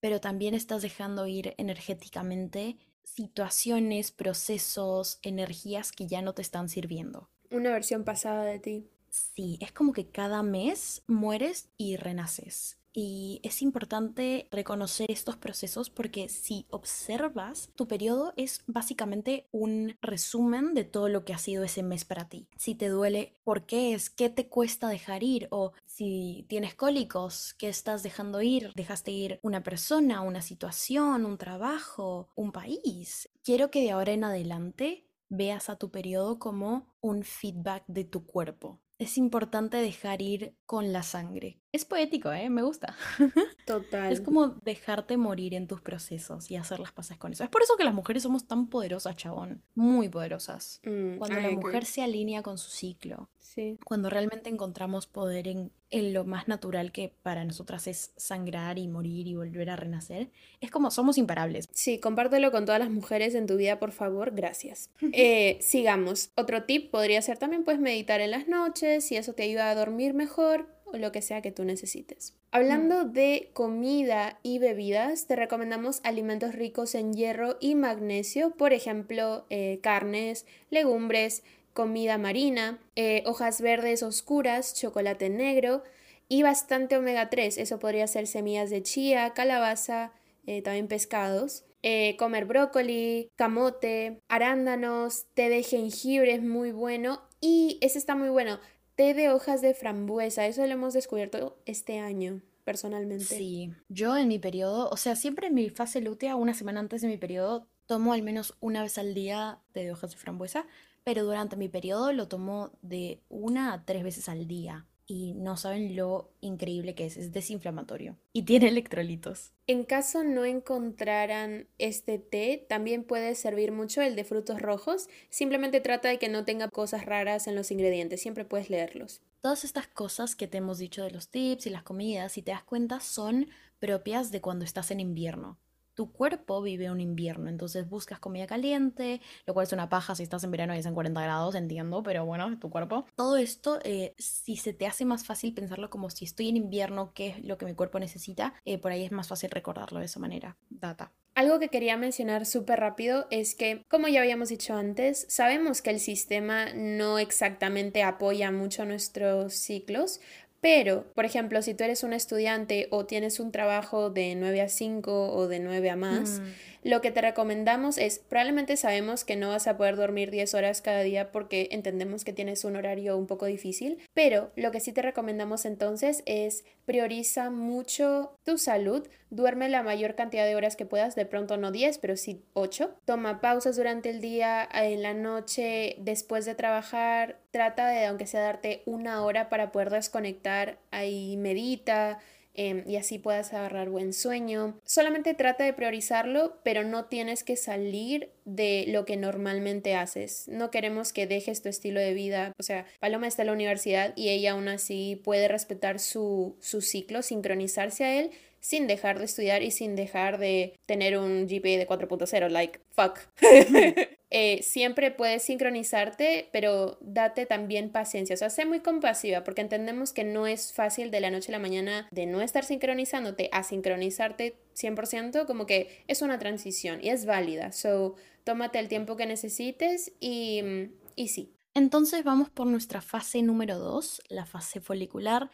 pero 0.00 0.20
también 0.20 0.54
estás 0.54 0.82
dejando 0.82 1.26
ir 1.26 1.54
energéticamente 1.58 2.78
situaciones, 3.02 4.10
procesos, 4.10 5.18
energías 5.22 5.92
que 5.92 6.06
ya 6.06 6.22
no 6.22 6.34
te 6.34 6.42
están 6.42 6.68
sirviendo. 6.68 7.30
Una 7.50 7.72
versión 7.72 8.04
pasada 8.04 8.44
de 8.44 8.58
ti. 8.58 8.90
Sí, 9.08 9.58
es 9.60 9.72
como 9.72 9.92
que 9.92 10.10
cada 10.10 10.42
mes 10.42 11.02
mueres 11.06 11.70
y 11.76 11.96
renaces. 11.96 12.78
Y 12.98 13.40
es 13.42 13.60
importante 13.60 14.48
reconocer 14.50 15.10
estos 15.10 15.36
procesos 15.36 15.90
porque 15.90 16.30
si 16.30 16.64
observas, 16.70 17.70
tu 17.76 17.86
periodo 17.86 18.32
es 18.38 18.62
básicamente 18.66 19.48
un 19.52 19.98
resumen 20.00 20.72
de 20.72 20.84
todo 20.84 21.10
lo 21.10 21.22
que 21.22 21.34
ha 21.34 21.38
sido 21.38 21.62
ese 21.62 21.82
mes 21.82 22.06
para 22.06 22.30
ti. 22.30 22.48
Si 22.56 22.74
te 22.74 22.88
duele, 22.88 23.34
¿por 23.44 23.66
qué 23.66 23.92
es? 23.92 24.08
¿Qué 24.08 24.30
te 24.30 24.48
cuesta 24.48 24.88
dejar 24.88 25.22
ir? 25.22 25.46
O 25.50 25.72
si 25.84 26.46
tienes 26.48 26.74
cólicos, 26.74 27.52
¿qué 27.58 27.68
estás 27.68 28.02
dejando 28.02 28.40
ir? 28.40 28.72
¿Dejaste 28.74 29.10
ir 29.10 29.40
una 29.42 29.62
persona, 29.62 30.22
una 30.22 30.40
situación, 30.40 31.26
un 31.26 31.36
trabajo, 31.36 32.30
un 32.34 32.50
país? 32.50 33.28
Quiero 33.44 33.70
que 33.70 33.82
de 33.82 33.90
ahora 33.90 34.12
en 34.12 34.24
adelante 34.24 35.04
veas 35.28 35.68
a 35.70 35.76
tu 35.76 35.90
periodo 35.90 36.38
como 36.38 36.94
un 37.00 37.22
feedback 37.22 37.84
de 37.86 38.04
tu 38.04 38.26
cuerpo 38.26 38.80
es 38.98 39.18
importante 39.18 39.76
dejar 39.76 40.22
ir 40.22 40.56
con 40.64 40.92
la 40.92 41.02
sangre. 41.02 41.60
Es 41.70 41.84
poético, 41.84 42.32
¿eh? 42.32 42.48
Me 42.48 42.62
gusta. 42.62 42.96
Total. 43.66 44.10
Es 44.10 44.20
como 44.22 44.48
dejarte 44.48 45.18
morir 45.18 45.52
en 45.54 45.66
tus 45.66 45.82
procesos 45.82 46.50
y 46.50 46.56
hacer 46.56 46.80
las 46.80 46.92
paces 46.92 47.18
con 47.18 47.32
eso. 47.32 47.44
Es 47.44 47.50
por 47.50 47.62
eso 47.62 47.76
que 47.76 47.84
las 47.84 47.92
mujeres 47.92 48.22
somos 48.22 48.46
tan 48.46 48.68
poderosas, 48.68 49.16
chabón. 49.16 49.62
Muy 49.74 50.08
poderosas. 50.08 50.80
Mm, 50.84 51.18
Cuando 51.18 51.36
la 51.36 51.48
agree. 51.48 51.56
mujer 51.56 51.84
se 51.84 52.02
alinea 52.02 52.42
con 52.42 52.56
su 52.56 52.70
ciclo. 52.70 53.30
Sí. 53.56 53.78
Cuando 53.86 54.10
realmente 54.10 54.50
encontramos 54.50 55.06
poder 55.06 55.48
en, 55.48 55.72
en 55.90 56.12
lo 56.12 56.24
más 56.26 56.46
natural 56.46 56.92
que 56.92 57.14
para 57.22 57.42
nosotras 57.42 57.86
es 57.86 58.12
sangrar 58.16 58.78
y 58.78 58.86
morir 58.86 59.26
y 59.26 59.34
volver 59.34 59.70
a 59.70 59.76
renacer. 59.76 60.30
Es 60.60 60.70
como 60.70 60.90
somos 60.90 61.16
imparables. 61.16 61.66
Sí, 61.72 61.98
compártelo 61.98 62.52
con 62.52 62.66
todas 62.66 62.80
las 62.80 62.90
mujeres 62.90 63.34
en 63.34 63.46
tu 63.46 63.56
vida, 63.56 63.78
por 63.78 63.92
favor. 63.92 64.32
Gracias. 64.34 64.90
Eh, 65.18 65.56
sigamos. 65.62 66.30
Otro 66.36 66.64
tip 66.64 66.90
podría 66.90 67.22
ser 67.22 67.38
también 67.38 67.64
pues 67.64 67.78
meditar 67.78 68.20
en 68.20 68.32
las 68.32 68.48
noches, 68.48 69.06
si 69.06 69.16
eso 69.16 69.32
te 69.32 69.44
ayuda 69.44 69.70
a 69.70 69.74
dormir 69.74 70.12
mejor 70.12 70.66
o 70.84 70.98
lo 70.98 71.10
que 71.10 71.22
sea 71.22 71.40
que 71.42 71.52
tú 71.52 71.64
necesites. 71.64 72.34
Hablando 72.50 73.04
de 73.04 73.50
comida 73.52 74.38
y 74.42 74.58
bebidas, 74.58 75.26
te 75.26 75.36
recomendamos 75.36 76.00
alimentos 76.04 76.54
ricos 76.54 76.94
en 76.94 77.12
hierro 77.12 77.56
y 77.60 77.74
magnesio, 77.74 78.50
por 78.52 78.72
ejemplo, 78.72 79.46
eh, 79.50 79.80
carnes, 79.82 80.46
legumbres, 80.70 81.42
comida 81.76 82.16
marina, 82.16 82.80
eh, 82.96 83.22
hojas 83.26 83.60
verdes 83.60 84.02
oscuras, 84.02 84.74
chocolate 84.74 85.28
negro 85.28 85.84
y 86.26 86.42
bastante 86.42 86.96
omega 86.96 87.28
3. 87.28 87.58
Eso 87.58 87.78
podría 87.78 88.06
ser 88.06 88.26
semillas 88.26 88.70
de 88.70 88.82
chía, 88.82 89.34
calabaza, 89.34 90.10
eh, 90.46 90.62
también 90.62 90.88
pescados. 90.88 91.66
Eh, 91.82 92.16
comer 92.18 92.46
brócoli, 92.46 93.30
camote, 93.36 94.22
arándanos, 94.26 95.26
té 95.34 95.50
de 95.50 95.62
jengibre 95.62 96.32
es 96.32 96.42
muy 96.42 96.72
bueno 96.72 97.20
y 97.40 97.78
ese 97.82 97.98
está 97.98 98.16
muy 98.16 98.30
bueno, 98.30 98.58
té 98.96 99.12
de 99.12 99.30
hojas 99.30 99.60
de 99.60 99.74
frambuesa, 99.74 100.46
eso 100.46 100.66
lo 100.66 100.72
hemos 100.72 100.94
descubierto 100.94 101.58
este 101.66 101.98
año 101.98 102.40
personalmente. 102.64 103.24
Sí, 103.26 103.70
yo 103.88 104.16
en 104.16 104.28
mi 104.28 104.40
periodo, 104.40 104.88
o 104.90 104.96
sea, 104.96 105.14
siempre 105.14 105.48
en 105.48 105.54
mi 105.54 105.68
fase 105.68 106.00
lútea, 106.00 106.34
una 106.34 106.54
semana 106.54 106.80
antes 106.80 107.02
de 107.02 107.08
mi 107.08 107.18
periodo, 107.18 107.68
tomo 107.84 108.14
al 108.14 108.22
menos 108.22 108.56
una 108.60 108.82
vez 108.82 108.98
al 108.98 109.14
día 109.14 109.60
té 109.72 109.84
de 109.84 109.92
hojas 109.92 110.10
de 110.10 110.16
frambuesa, 110.16 110.66
pero 111.06 111.22
durante 111.22 111.54
mi 111.54 111.68
periodo 111.68 112.12
lo 112.12 112.26
tomo 112.26 112.72
de 112.82 113.20
una 113.28 113.72
a 113.72 113.84
tres 113.84 114.02
veces 114.02 114.28
al 114.28 114.48
día. 114.48 114.86
Y 115.06 115.34
no 115.34 115.56
saben 115.56 115.94
lo 115.94 116.32
increíble 116.40 116.96
que 116.96 117.06
es, 117.06 117.16
es 117.16 117.30
desinflamatorio 117.30 118.16
y 118.32 118.42
tiene 118.42 118.66
electrolitos. 118.66 119.52
En 119.68 119.84
caso 119.84 120.24
no 120.24 120.44
encontraran 120.44 121.68
este 121.78 122.18
té, 122.18 122.66
también 122.68 123.04
puede 123.04 123.36
servir 123.36 123.70
mucho 123.70 124.02
el 124.02 124.16
de 124.16 124.24
frutos 124.24 124.60
rojos. 124.60 125.06
Simplemente 125.30 125.80
trata 125.80 126.08
de 126.08 126.18
que 126.18 126.28
no 126.28 126.44
tenga 126.44 126.66
cosas 126.70 127.06
raras 127.06 127.46
en 127.46 127.54
los 127.54 127.70
ingredientes, 127.70 128.20
siempre 128.20 128.44
puedes 128.44 128.68
leerlos. 128.68 129.22
Todas 129.42 129.62
estas 129.62 129.86
cosas 129.86 130.34
que 130.34 130.48
te 130.48 130.58
hemos 130.58 130.78
dicho 130.78 131.04
de 131.04 131.12
los 131.12 131.28
tips 131.28 131.68
y 131.68 131.70
las 131.70 131.84
comidas, 131.84 132.32
si 132.32 132.42
te 132.42 132.50
das 132.50 132.64
cuenta, 132.64 132.98
son 132.98 133.46
propias 133.78 134.32
de 134.32 134.40
cuando 134.40 134.64
estás 134.64 134.90
en 134.90 134.98
invierno. 134.98 135.56
Tu 135.96 136.12
cuerpo 136.12 136.60
vive 136.60 136.90
un 136.90 137.00
invierno, 137.00 137.48
entonces 137.48 137.88
buscas 137.88 138.20
comida 138.20 138.46
caliente, 138.46 139.22
lo 139.46 139.54
cual 139.54 139.66
es 139.66 139.72
una 139.72 139.88
paja 139.88 140.14
si 140.14 140.22
estás 140.22 140.44
en 140.44 140.50
verano 140.50 140.74
y 140.74 140.78
es 140.78 140.84
en 140.84 140.92
40 140.92 141.22
grados, 141.22 141.54
entiendo, 141.54 142.02
pero 142.02 142.26
bueno, 142.26 142.58
tu 142.58 142.68
cuerpo. 142.68 143.06
Todo 143.16 143.38
esto, 143.38 143.78
eh, 143.82 144.14
si 144.18 144.56
se 144.56 144.74
te 144.74 144.86
hace 144.86 145.06
más 145.06 145.24
fácil 145.24 145.54
pensarlo 145.54 145.88
como 145.88 146.10
si 146.10 146.26
estoy 146.26 146.50
en 146.50 146.58
invierno, 146.58 147.12
qué 147.14 147.28
es 147.28 147.44
lo 147.44 147.56
que 147.56 147.64
mi 147.64 147.74
cuerpo 147.74 147.98
necesita, 147.98 148.52
eh, 148.66 148.76
por 148.76 148.92
ahí 148.92 149.06
es 149.06 149.10
más 149.10 149.28
fácil 149.28 149.50
recordarlo 149.50 150.00
de 150.00 150.04
esa 150.04 150.20
manera. 150.20 150.58
Data. 150.68 151.12
Algo 151.36 151.58
que 151.58 151.68
quería 151.68 151.98
mencionar 151.98 152.46
súper 152.46 152.80
rápido 152.80 153.26
es 153.30 153.54
que, 153.54 153.84
como 153.88 154.08
ya 154.08 154.20
habíamos 154.20 154.48
dicho 154.48 154.74
antes, 154.74 155.26
sabemos 155.28 155.82
que 155.82 155.90
el 155.90 156.00
sistema 156.00 156.72
no 156.74 157.18
exactamente 157.18 158.02
apoya 158.02 158.50
mucho 158.50 158.86
nuestros 158.86 159.52
ciclos, 159.52 160.20
pero, 160.66 161.04
por 161.14 161.24
ejemplo, 161.24 161.62
si 161.62 161.74
tú 161.74 161.84
eres 161.84 162.02
un 162.02 162.12
estudiante 162.12 162.88
o 162.90 163.06
tienes 163.06 163.38
un 163.38 163.52
trabajo 163.52 164.10
de 164.10 164.34
9 164.34 164.62
a 164.62 164.68
5 164.68 165.32
o 165.32 165.46
de 165.46 165.60
9 165.60 165.90
a 165.90 165.94
más, 165.94 166.40
Mm. 166.40 166.44
Lo 166.86 167.00
que 167.00 167.10
te 167.10 167.20
recomendamos 167.20 167.98
es, 167.98 168.20
probablemente 168.20 168.76
sabemos 168.76 169.24
que 169.24 169.34
no 169.34 169.48
vas 169.48 169.66
a 169.66 169.76
poder 169.76 169.96
dormir 169.96 170.30
10 170.30 170.54
horas 170.54 170.82
cada 170.82 171.00
día 171.00 171.32
porque 171.32 171.68
entendemos 171.72 172.24
que 172.24 172.32
tienes 172.32 172.64
un 172.64 172.76
horario 172.76 173.18
un 173.18 173.26
poco 173.26 173.46
difícil, 173.46 173.98
pero 174.14 174.52
lo 174.54 174.70
que 174.70 174.78
sí 174.78 174.92
te 174.92 175.02
recomendamos 175.02 175.64
entonces 175.64 176.22
es 176.26 176.64
prioriza 176.84 177.50
mucho 177.50 178.36
tu 178.44 178.56
salud, 178.56 179.08
duerme 179.30 179.68
la 179.68 179.82
mayor 179.82 180.14
cantidad 180.14 180.46
de 180.46 180.54
horas 180.54 180.76
que 180.76 180.86
puedas, 180.86 181.16
de 181.16 181.26
pronto 181.26 181.56
no 181.56 181.72
10, 181.72 181.98
pero 181.98 182.16
sí 182.16 182.44
8. 182.52 182.94
Toma 183.04 183.40
pausas 183.40 183.76
durante 183.76 184.10
el 184.10 184.20
día, 184.20 184.68
en 184.72 185.02
la 185.02 185.12
noche, 185.12 185.96
después 185.98 186.44
de 186.44 186.54
trabajar, 186.54 187.40
trata 187.50 187.88
de, 187.88 188.06
aunque 188.06 188.28
sea 188.28 188.42
darte 188.42 188.84
una 188.86 189.24
hora 189.24 189.48
para 189.48 189.72
poder 189.72 189.90
desconectar, 189.90 190.78
ahí 190.92 191.36
medita, 191.36 192.20
em, 192.56 192.82
y 192.86 192.96
así 192.96 193.18
puedas 193.18 193.52
agarrar 193.52 193.90
buen 193.90 194.12
sueño. 194.12 194.80
Solamente 194.84 195.34
trata 195.34 195.64
de 195.64 195.72
priorizarlo, 195.72 196.58
pero 196.62 196.84
no 196.84 197.06
tienes 197.06 197.44
que 197.44 197.56
salir 197.56 198.30
de 198.44 198.84
lo 198.88 199.04
que 199.04 199.16
normalmente 199.16 199.94
haces. 199.94 200.48
No 200.48 200.70
queremos 200.70 201.12
que 201.12 201.26
dejes 201.26 201.62
tu 201.62 201.68
estilo 201.68 202.00
de 202.00 202.14
vida. 202.14 202.52
O 202.58 202.62
sea, 202.62 202.86
Paloma 203.00 203.26
está 203.26 203.42
en 203.42 203.46
la 203.46 203.52
universidad 203.52 204.12
y 204.16 204.30
ella 204.30 204.52
aún 204.52 204.68
así 204.68 205.20
puede 205.24 205.48
respetar 205.48 205.98
su, 205.98 206.56
su 206.60 206.80
ciclo, 206.80 207.22
sincronizarse 207.22 208.04
a 208.04 208.20
él 208.20 208.30
sin 208.66 208.88
dejar 208.88 209.20
de 209.20 209.26
estudiar 209.26 209.62
y 209.62 209.70
sin 209.70 209.94
dejar 209.94 210.38
de 210.38 210.76
tener 210.86 211.16
un 211.18 211.46
GPA 211.46 211.78
de 211.78 211.86
4.0, 211.86 212.48
like, 212.48 212.80
fuck. 212.90 213.20
Eh, 214.28 214.60
siempre 214.64 215.12
puedes 215.12 215.44
sincronizarte, 215.44 216.48
pero 216.52 216.98
date 217.00 217.46
también 217.46 217.92
paciencia, 217.92 218.34
o 218.34 218.36
sea, 218.36 218.50
sé 218.50 218.66
muy 218.66 218.80
compasiva, 218.80 219.44
porque 219.44 219.60
entendemos 219.60 220.12
que 220.12 220.24
no 220.24 220.48
es 220.48 220.72
fácil 220.72 221.12
de 221.12 221.20
la 221.20 221.30
noche 221.30 221.52
a 221.52 221.56
la 221.56 221.60
mañana 221.60 222.08
de 222.10 222.26
no 222.26 222.42
estar 222.42 222.64
sincronizándote 222.64 223.48
a 223.52 223.62
sincronizarte 223.62 224.56
100%, 224.74 225.46
como 225.46 225.64
que 225.64 226.02
es 226.08 226.22
una 226.22 226.40
transición 226.40 226.98
y 227.04 227.10
es 227.10 227.24
válida, 227.24 227.70
so 227.70 228.16
tómate 228.42 228.80
el 228.80 228.88
tiempo 228.88 229.16
que 229.16 229.26
necesites 229.26 230.12
y, 230.18 230.90
y 231.14 231.28
sí. 231.28 231.52
Entonces 231.72 232.24
vamos 232.24 232.50
por 232.50 232.66
nuestra 232.66 233.02
fase 233.02 233.42
número 233.42 233.78
2, 233.78 234.22
la 234.28 234.44
fase 234.44 234.80
folicular 234.80 235.50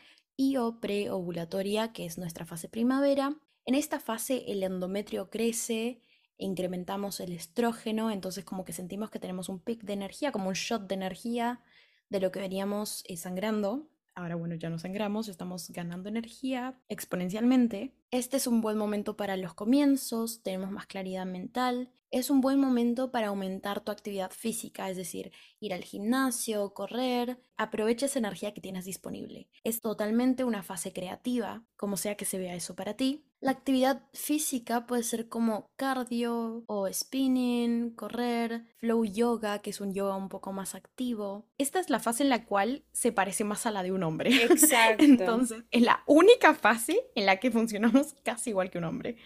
o 0.58 0.80
preovulatoria, 0.80 1.92
que 1.92 2.04
es 2.04 2.18
nuestra 2.18 2.44
fase 2.44 2.68
primavera. 2.68 3.36
En 3.64 3.74
esta 3.74 4.00
fase 4.00 4.44
el 4.48 4.62
endometrio 4.62 5.30
crece, 5.30 6.02
incrementamos 6.36 7.20
el 7.20 7.32
estrógeno, 7.32 8.10
entonces 8.10 8.44
como 8.44 8.64
que 8.64 8.72
sentimos 8.72 9.10
que 9.10 9.18
tenemos 9.18 9.48
un 9.48 9.60
pic 9.60 9.82
de 9.82 9.92
energía, 9.92 10.32
como 10.32 10.48
un 10.48 10.54
shot 10.54 10.88
de 10.88 10.94
energía 10.94 11.60
de 12.08 12.20
lo 12.20 12.32
que 12.32 12.40
veníamos 12.40 13.04
eh, 13.06 13.16
sangrando. 13.16 13.88
Ahora 14.14 14.34
bueno, 14.34 14.56
ya 14.56 14.68
no 14.68 14.78
sangramos, 14.78 15.28
estamos 15.28 15.70
ganando 15.70 16.08
energía 16.08 16.78
exponencialmente. 16.88 17.94
Este 18.12 18.36
es 18.36 18.46
un 18.46 18.60
buen 18.60 18.76
momento 18.76 19.16
para 19.16 19.38
los 19.38 19.54
comienzos, 19.54 20.42
tenemos 20.42 20.70
más 20.70 20.86
claridad 20.86 21.24
mental. 21.24 21.90
Es 22.10 22.28
un 22.28 22.42
buen 22.42 22.60
momento 22.60 23.10
para 23.10 23.28
aumentar 23.28 23.80
tu 23.80 23.90
actividad 23.90 24.30
física, 24.30 24.90
es 24.90 24.98
decir, 24.98 25.32
ir 25.60 25.72
al 25.72 25.82
gimnasio, 25.82 26.74
correr. 26.74 27.40
Aprovecha 27.56 28.04
esa 28.04 28.18
energía 28.18 28.52
que 28.52 28.60
tienes 28.60 28.84
disponible. 28.84 29.48
Es 29.64 29.80
totalmente 29.80 30.44
una 30.44 30.62
fase 30.62 30.92
creativa, 30.92 31.64
como 31.74 31.96
sea 31.96 32.18
que 32.18 32.26
se 32.26 32.36
vea 32.36 32.54
eso 32.54 32.76
para 32.76 32.98
ti. 32.98 33.24
La 33.42 33.50
actividad 33.50 34.02
física 34.12 34.86
puede 34.86 35.02
ser 35.02 35.28
como 35.28 35.72
cardio 35.74 36.62
o 36.68 36.86
spinning, 36.92 37.90
correr, 37.90 38.66
flow 38.76 39.04
yoga, 39.04 39.58
que 39.58 39.70
es 39.70 39.80
un 39.80 39.92
yoga 39.92 40.14
un 40.14 40.28
poco 40.28 40.52
más 40.52 40.76
activo. 40.76 41.48
Esta 41.58 41.80
es 41.80 41.90
la 41.90 41.98
fase 41.98 42.22
en 42.22 42.28
la 42.28 42.44
cual 42.44 42.84
se 42.92 43.10
parece 43.10 43.42
más 43.42 43.66
a 43.66 43.72
la 43.72 43.82
de 43.82 43.90
un 43.90 44.04
hombre. 44.04 44.30
Exacto. 44.44 45.02
Entonces, 45.02 45.64
es 45.72 45.82
la 45.82 46.04
única 46.06 46.54
fase 46.54 47.00
en 47.16 47.26
la 47.26 47.40
que 47.40 47.50
funcionamos 47.50 48.01
casi 48.22 48.50
igual 48.50 48.70
que 48.70 48.78
un 48.78 48.84
hombre, 48.84 49.16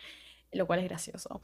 lo 0.52 0.66
cual 0.66 0.80
es 0.80 0.86
gracioso. 0.86 1.40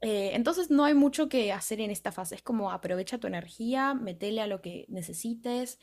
Eh, 0.00 0.30
entonces 0.34 0.70
no 0.70 0.84
hay 0.84 0.94
mucho 0.94 1.28
que 1.28 1.52
hacer 1.52 1.80
en 1.80 1.90
esta 1.90 2.10
fase, 2.10 2.34
es 2.34 2.42
como 2.42 2.72
aprovecha 2.72 3.18
tu 3.18 3.28
energía, 3.28 3.94
metele 3.94 4.40
a 4.40 4.48
lo 4.48 4.60
que 4.60 4.84
necesites, 4.88 5.78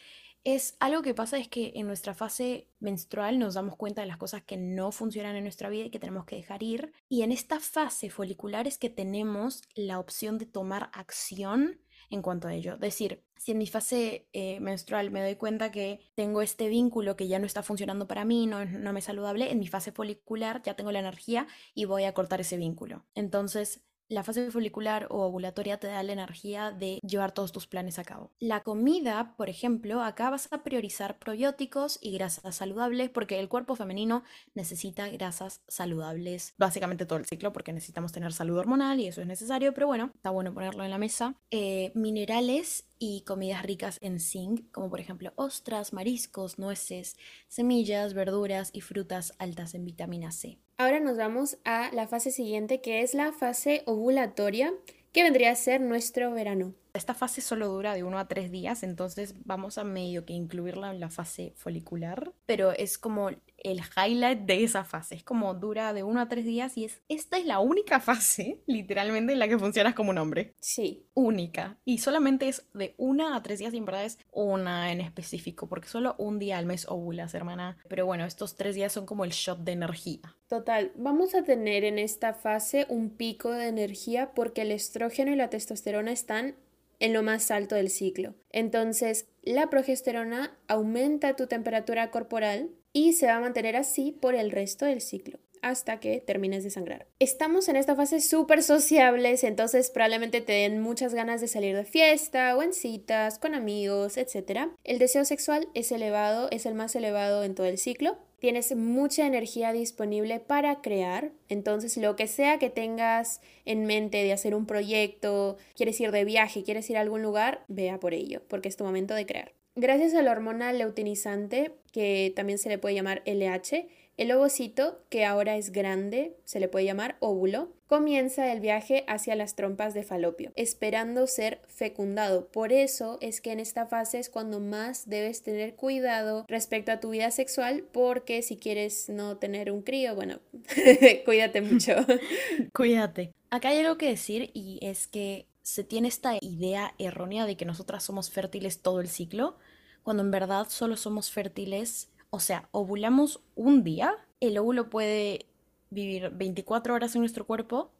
Es 0.45 0.77
algo 0.79 1.01
que 1.01 1.13
pasa 1.13 1.37
es 1.37 1.49
que 1.49 1.73
en 1.75 1.85
nuestra 1.87 2.13
fase 2.13 2.69
menstrual 2.79 3.39
nos 3.39 3.55
damos 3.55 3.75
cuenta 3.75 4.01
de 4.01 4.07
las 4.07 4.17
cosas 4.17 4.41
que 4.43 4.55
no 4.57 4.91
funcionan 4.93 5.35
en 5.35 5.43
nuestra 5.43 5.69
vida 5.69 5.85
y 5.85 5.89
que 5.91 5.99
tenemos 5.99 6.25
que 6.25 6.37
dejar 6.37 6.63
ir. 6.63 6.93
Y 7.09 7.23
en 7.23 7.31
esta 7.33 7.59
fase 7.59 8.09
folicular 8.09 8.65
es 8.67 8.77
que 8.77 8.89
tenemos 8.89 9.63
la 9.75 9.99
opción 9.99 10.37
de 10.37 10.45
tomar 10.45 10.89
acción 10.93 11.81
en 12.09 12.21
cuanto 12.21 12.47
a 12.47 12.53
ello. 12.53 12.77
Decir, 12.77 13.23
si 13.37 13.51
en 13.51 13.57
mi 13.57 13.67
fase 13.67 14.27
eh, 14.33 14.59
menstrual 14.59 15.11
me 15.11 15.21
doy 15.21 15.35
cuenta 15.35 15.71
que 15.71 15.99
tengo 16.15 16.41
este 16.41 16.67
vínculo 16.67 17.15
que 17.15 17.27
ya 17.27 17.39
no 17.39 17.45
está 17.45 17.63
funcionando 17.63 18.07
para 18.07 18.25
mí, 18.25 18.47
no, 18.47 18.65
no 18.65 18.93
me 18.93 18.99
es 18.99 19.05
saludable, 19.05 19.51
en 19.51 19.59
mi 19.59 19.67
fase 19.67 19.91
folicular 19.91 20.61
ya 20.63 20.75
tengo 20.75 20.91
la 20.91 20.99
energía 20.99 21.47
y 21.73 21.85
voy 21.85 22.03
a 22.03 22.13
cortar 22.13 22.41
ese 22.41 22.57
vínculo. 22.57 23.05
Entonces, 23.15 23.83
la 24.09 24.23
fase 24.23 24.51
folicular 24.51 25.07
o 25.09 25.21
ovulatoria 25.21 25.79
te 25.79 25.87
da 25.87 26.03
la 26.03 26.13
energía 26.13 26.71
de 26.71 26.99
llevar 27.07 27.31
todos 27.31 27.51
tus 27.51 27.67
planes 27.67 27.99
a 27.99 28.03
cabo. 28.03 28.31
La 28.39 28.63
comida, 28.63 29.35
por 29.37 29.49
ejemplo, 29.49 30.01
acá 30.01 30.29
vas 30.29 30.47
a 30.51 30.63
priorizar 30.63 31.19
probióticos 31.19 31.99
y 32.01 32.11
grasas 32.11 32.55
saludables 32.55 33.09
porque 33.09 33.39
el 33.39 33.47
cuerpo 33.47 33.75
femenino 33.75 34.23
necesita 34.55 35.07
grasas 35.09 35.61
saludables 35.67 36.55
básicamente 36.57 37.05
todo 37.05 37.19
el 37.19 37.25
ciclo 37.25 37.53
porque 37.53 37.71
necesitamos 37.71 38.11
tener 38.11 38.33
salud 38.33 38.57
hormonal 38.57 38.99
y 38.99 39.07
eso 39.07 39.21
es 39.21 39.27
necesario, 39.27 39.73
pero 39.73 39.87
bueno, 39.87 40.11
está 40.15 40.31
bueno 40.31 40.53
ponerlo 40.53 40.83
en 40.83 40.89
la 40.89 40.97
mesa. 40.97 41.35
Eh, 41.51 41.91
minerales 41.93 42.88
y 42.99 43.21
comidas 43.21 43.63
ricas 43.63 43.97
en 44.01 44.19
zinc, 44.19 44.69
como 44.71 44.89
por 44.89 44.99
ejemplo 44.99 45.31
ostras, 45.35 45.93
mariscos, 45.93 46.59
nueces, 46.59 47.17
semillas, 47.47 48.13
verduras 48.13 48.69
y 48.73 48.81
frutas 48.81 49.33
altas 49.39 49.73
en 49.73 49.85
vitamina 49.85 50.31
C. 50.31 50.59
Ahora 50.77 50.99
nos 50.99 51.17
vamos 51.17 51.57
a 51.65 51.91
la 51.93 52.07
fase 52.07 52.31
siguiente, 52.31 52.81
que 52.81 53.01
es 53.01 53.13
la 53.13 53.31
fase 53.31 53.83
ovulatoria, 53.85 54.73
que 55.11 55.23
vendría 55.23 55.51
a 55.51 55.55
ser 55.55 55.81
nuestro 55.81 56.31
verano. 56.31 56.75
Esta 56.99 57.13
fase 57.13 57.39
solo 57.39 57.69
dura 57.69 57.93
de 57.93 58.03
1 58.03 58.19
a 58.19 58.27
3 58.27 58.51
días, 58.51 58.83
entonces 58.83 59.33
vamos 59.45 59.77
a 59.77 59.85
medio 59.85 60.25
que 60.25 60.33
incluirla 60.33 60.91
en 60.91 60.99
la 60.99 61.09
fase 61.09 61.53
folicular, 61.55 62.33
pero 62.45 62.73
es 62.73 62.97
como 62.97 63.29
el 63.29 63.81
highlight 63.95 64.41
de 64.41 64.65
esa 64.65 64.83
fase. 64.83 65.15
Es 65.15 65.23
como 65.23 65.53
dura 65.53 65.93
de 65.93 66.03
1 66.03 66.19
a 66.19 66.27
3 66.27 66.43
días 66.43 66.77
y 66.77 66.83
es 66.83 67.01
esta 67.07 67.37
es 67.37 67.45
la 67.45 67.59
única 67.59 68.01
fase, 68.01 68.59
literalmente, 68.67 69.31
en 69.31 69.39
la 69.39 69.47
que 69.47 69.57
funcionas 69.57 69.93
como 69.95 70.09
un 70.09 70.17
hombre. 70.17 70.55
Sí. 70.59 71.05
Única. 71.13 71.77
Y 71.85 71.99
solamente 71.99 72.49
es 72.49 72.65
de 72.73 72.95
1 72.97 73.33
a 73.33 73.41
3 73.41 73.59
días 73.59 73.73
y 73.73 73.77
en 73.77 73.85
verdad 73.85 74.03
es 74.03 74.19
una 74.33 74.91
en 74.91 74.99
específico, 74.99 75.67
porque 75.67 75.87
solo 75.87 76.15
un 76.17 76.37
día 76.37 76.57
al 76.57 76.65
mes 76.65 76.85
ovulas, 76.89 77.33
hermana. 77.33 77.77
Pero 77.87 78.05
bueno, 78.07 78.25
estos 78.25 78.57
3 78.57 78.75
días 78.75 78.91
son 78.91 79.05
como 79.05 79.23
el 79.23 79.31
shot 79.31 79.59
de 79.59 79.71
energía. 79.71 80.35
Total, 80.49 80.91
vamos 80.95 81.33
a 81.33 81.43
tener 81.43 81.85
en 81.85 81.97
esta 81.97 82.33
fase 82.33 82.87
un 82.89 83.09
pico 83.09 83.51
de 83.51 83.67
energía 83.67 84.31
porque 84.33 84.63
el 84.63 84.73
estrógeno 84.73 85.31
y 85.31 85.37
la 85.37 85.49
testosterona 85.49 86.11
están 86.11 86.55
en 86.99 87.13
lo 87.13 87.23
más 87.23 87.51
alto 87.51 87.75
del 87.75 87.89
ciclo. 87.89 88.35
Entonces, 88.51 89.27
la 89.41 89.69
progesterona 89.69 90.57
aumenta 90.67 91.35
tu 91.35 91.47
temperatura 91.47 92.11
corporal 92.11 92.69
y 92.93 93.13
se 93.13 93.27
va 93.27 93.35
a 93.35 93.41
mantener 93.41 93.75
así 93.75 94.11
por 94.11 94.35
el 94.35 94.51
resto 94.51 94.85
del 94.85 95.01
ciclo 95.01 95.39
hasta 95.61 95.99
que 95.99 96.21
termines 96.21 96.63
de 96.63 96.69
sangrar. 96.69 97.07
Estamos 97.19 97.67
en 97.67 97.75
esta 97.75 97.95
fase 97.95 98.21
súper 98.21 98.63
sociables, 98.63 99.43
entonces 99.43 99.89
probablemente 99.89 100.41
te 100.41 100.53
den 100.53 100.79
muchas 100.79 101.13
ganas 101.13 101.41
de 101.41 101.47
salir 101.47 101.75
de 101.75 101.83
fiesta 101.83 102.55
o 102.55 102.63
en 102.63 102.73
citas, 102.73 103.39
con 103.39 103.55
amigos, 103.55 104.17
etc. 104.17 104.69
El 104.83 104.99
deseo 104.99 105.25
sexual 105.25 105.67
es 105.73 105.91
elevado, 105.91 106.47
es 106.51 106.65
el 106.65 106.75
más 106.75 106.95
elevado 106.95 107.43
en 107.43 107.55
todo 107.55 107.67
el 107.67 107.77
ciclo 107.77 108.17
tienes 108.39 108.75
mucha 108.75 109.25
energía 109.25 109.71
disponible 109.71 110.39
para 110.39 110.81
crear. 110.81 111.31
Entonces, 111.47 111.97
lo 111.97 112.15
que 112.15 112.27
sea 112.27 112.59
que 112.59 112.69
tengas 112.69 113.41
en 113.65 113.85
mente 113.85 114.23
de 114.23 114.33
hacer 114.33 114.55
un 114.55 114.65
proyecto, 114.65 115.57
quieres 115.75 115.99
ir 115.99 116.11
de 116.11 116.25
viaje, 116.25 116.63
quieres 116.63 116.89
ir 116.89 116.97
a 116.97 117.01
algún 117.01 117.21
lugar, 117.21 117.63
vea 117.67 117.99
por 117.99 118.13
ello, 118.13 118.41
porque 118.47 118.69
es 118.69 118.77
tu 118.77 118.83
momento 118.83 119.13
de 119.13 119.25
crear. 119.25 119.53
Gracias 119.75 120.13
a 120.13 120.21
la 120.21 120.31
hormona 120.31 120.73
leutinizante, 120.73 121.71
que 121.91 122.33
también 122.35 122.59
se 122.59 122.69
le 122.69 122.77
puede 122.77 122.95
llamar 122.95 123.21
LH, 123.25 123.87
el 124.17 124.31
ovocito, 124.31 125.03
que 125.09 125.23
ahora 125.23 125.55
es 125.55 125.71
grande, 125.71 126.35
se 126.43 126.59
le 126.59 126.67
puede 126.67 126.85
llamar 126.85 127.15
óvulo, 127.21 127.71
comienza 127.89 128.51
el 128.51 128.59
viaje 128.59 129.03
hacia 129.07 129.35
las 129.35 129.55
trompas 129.55 129.95
de 129.95 130.03
falopio, 130.03 130.51
esperando 130.55 131.25
ser 131.25 131.59
fecundado. 131.67 132.47
Por 132.47 132.71
eso 132.71 133.17
es 133.19 133.41
que 133.41 133.51
en 133.51 133.59
esta 133.59 133.87
fase 133.87 134.19
es 134.19 134.29
cuando 134.29 134.59
más 134.59 135.09
debes 135.09 135.41
tener 135.41 135.75
cuidado 135.75 136.45
respecto 136.47 136.91
a 136.91 136.99
tu 136.99 137.09
vida 137.09 137.31
sexual, 137.31 137.83
porque 137.91 138.43
si 138.43 138.57
quieres 138.57 139.09
no 139.09 139.37
tener 139.37 139.71
un 139.71 139.81
crío, 139.81 140.13
bueno, 140.13 140.39
cuídate 141.25 141.61
mucho. 141.61 141.93
Cuídate. 142.73 143.33
Acá 143.49 143.69
hay 143.69 143.79
algo 143.79 143.97
que 143.97 144.09
decir 144.09 144.51
y 144.53 144.77
es 144.83 145.07
que 145.07 145.47
se 145.63 145.83
tiene 145.83 146.09
esta 146.09 146.37
idea 146.39 146.93
errónea 146.99 147.47
de 147.47 147.57
que 147.57 147.65
nosotras 147.65 148.03
somos 148.03 148.29
fértiles 148.29 148.83
todo 148.83 149.01
el 149.01 149.07
ciclo, 149.07 149.57
cuando 150.03 150.21
en 150.21 150.29
verdad 150.29 150.67
solo 150.69 150.95
somos 150.95 151.31
fértiles 151.31 152.09
o 152.29 152.39
sea, 152.39 152.69
ovulamos 152.71 153.41
un 153.55 153.83
día, 153.83 154.15
el 154.39 154.57
óvulo 154.59 154.89
puede 154.89 155.47
vivir 155.89 156.29
24 156.31 156.93
horas 156.93 157.15
en 157.15 157.21
nuestro 157.21 157.45
cuerpo, 157.45 157.91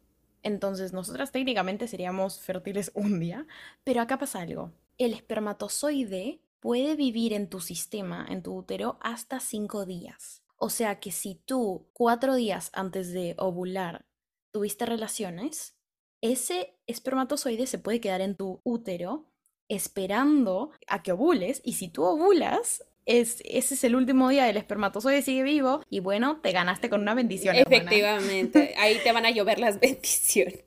entonces 0.42 0.92
nosotras 0.92 1.32
técnicamente 1.32 1.88
seríamos 1.88 2.40
fértiles 2.40 2.90
un 2.94 3.20
día, 3.20 3.46
pero 3.84 4.00
acá 4.00 4.18
pasa 4.18 4.40
algo. 4.40 4.72
El 4.98 5.14
espermatozoide 5.14 6.40
puede 6.60 6.94
vivir 6.94 7.32
en 7.32 7.48
tu 7.48 7.60
sistema, 7.60 8.26
en 8.28 8.42
tu 8.42 8.54
útero, 8.54 8.98
hasta 9.00 9.40
5 9.40 9.86
días. 9.86 10.42
O 10.62 10.68
sea 10.68 11.00
que 11.00 11.10
si 11.10 11.36
tú 11.36 11.86
cuatro 11.94 12.34
días 12.34 12.68
antes 12.74 13.12
de 13.12 13.34
ovular 13.38 14.04
tuviste 14.52 14.84
relaciones, 14.84 15.74
ese 16.20 16.76
espermatozoide 16.86 17.66
se 17.66 17.78
puede 17.78 18.00
quedar 18.00 18.20
en 18.20 18.36
tu 18.36 18.60
útero 18.62 19.24
esperando 19.70 20.72
a 20.86 21.02
que 21.02 21.12
ovules 21.12 21.62
y 21.64 21.74
si 21.74 21.88
tú 21.88 22.04
ovulas, 22.04 22.84
ese 23.18 23.74
es 23.74 23.84
el 23.84 23.96
último 23.96 24.28
día 24.28 24.44
del 24.44 24.56
espermatozoide 24.56 25.22
sigue 25.22 25.42
vivo 25.42 25.82
y 25.90 26.00
bueno, 26.00 26.40
te 26.40 26.52
ganaste 26.52 26.88
con 26.88 27.00
una 27.00 27.14
bendición. 27.14 27.56
Efectivamente, 27.56 28.74
ahí 28.78 28.98
te 29.02 29.12
van 29.12 29.26
a 29.26 29.30
llover 29.30 29.58
las 29.58 29.80
bendiciones. 29.80 30.62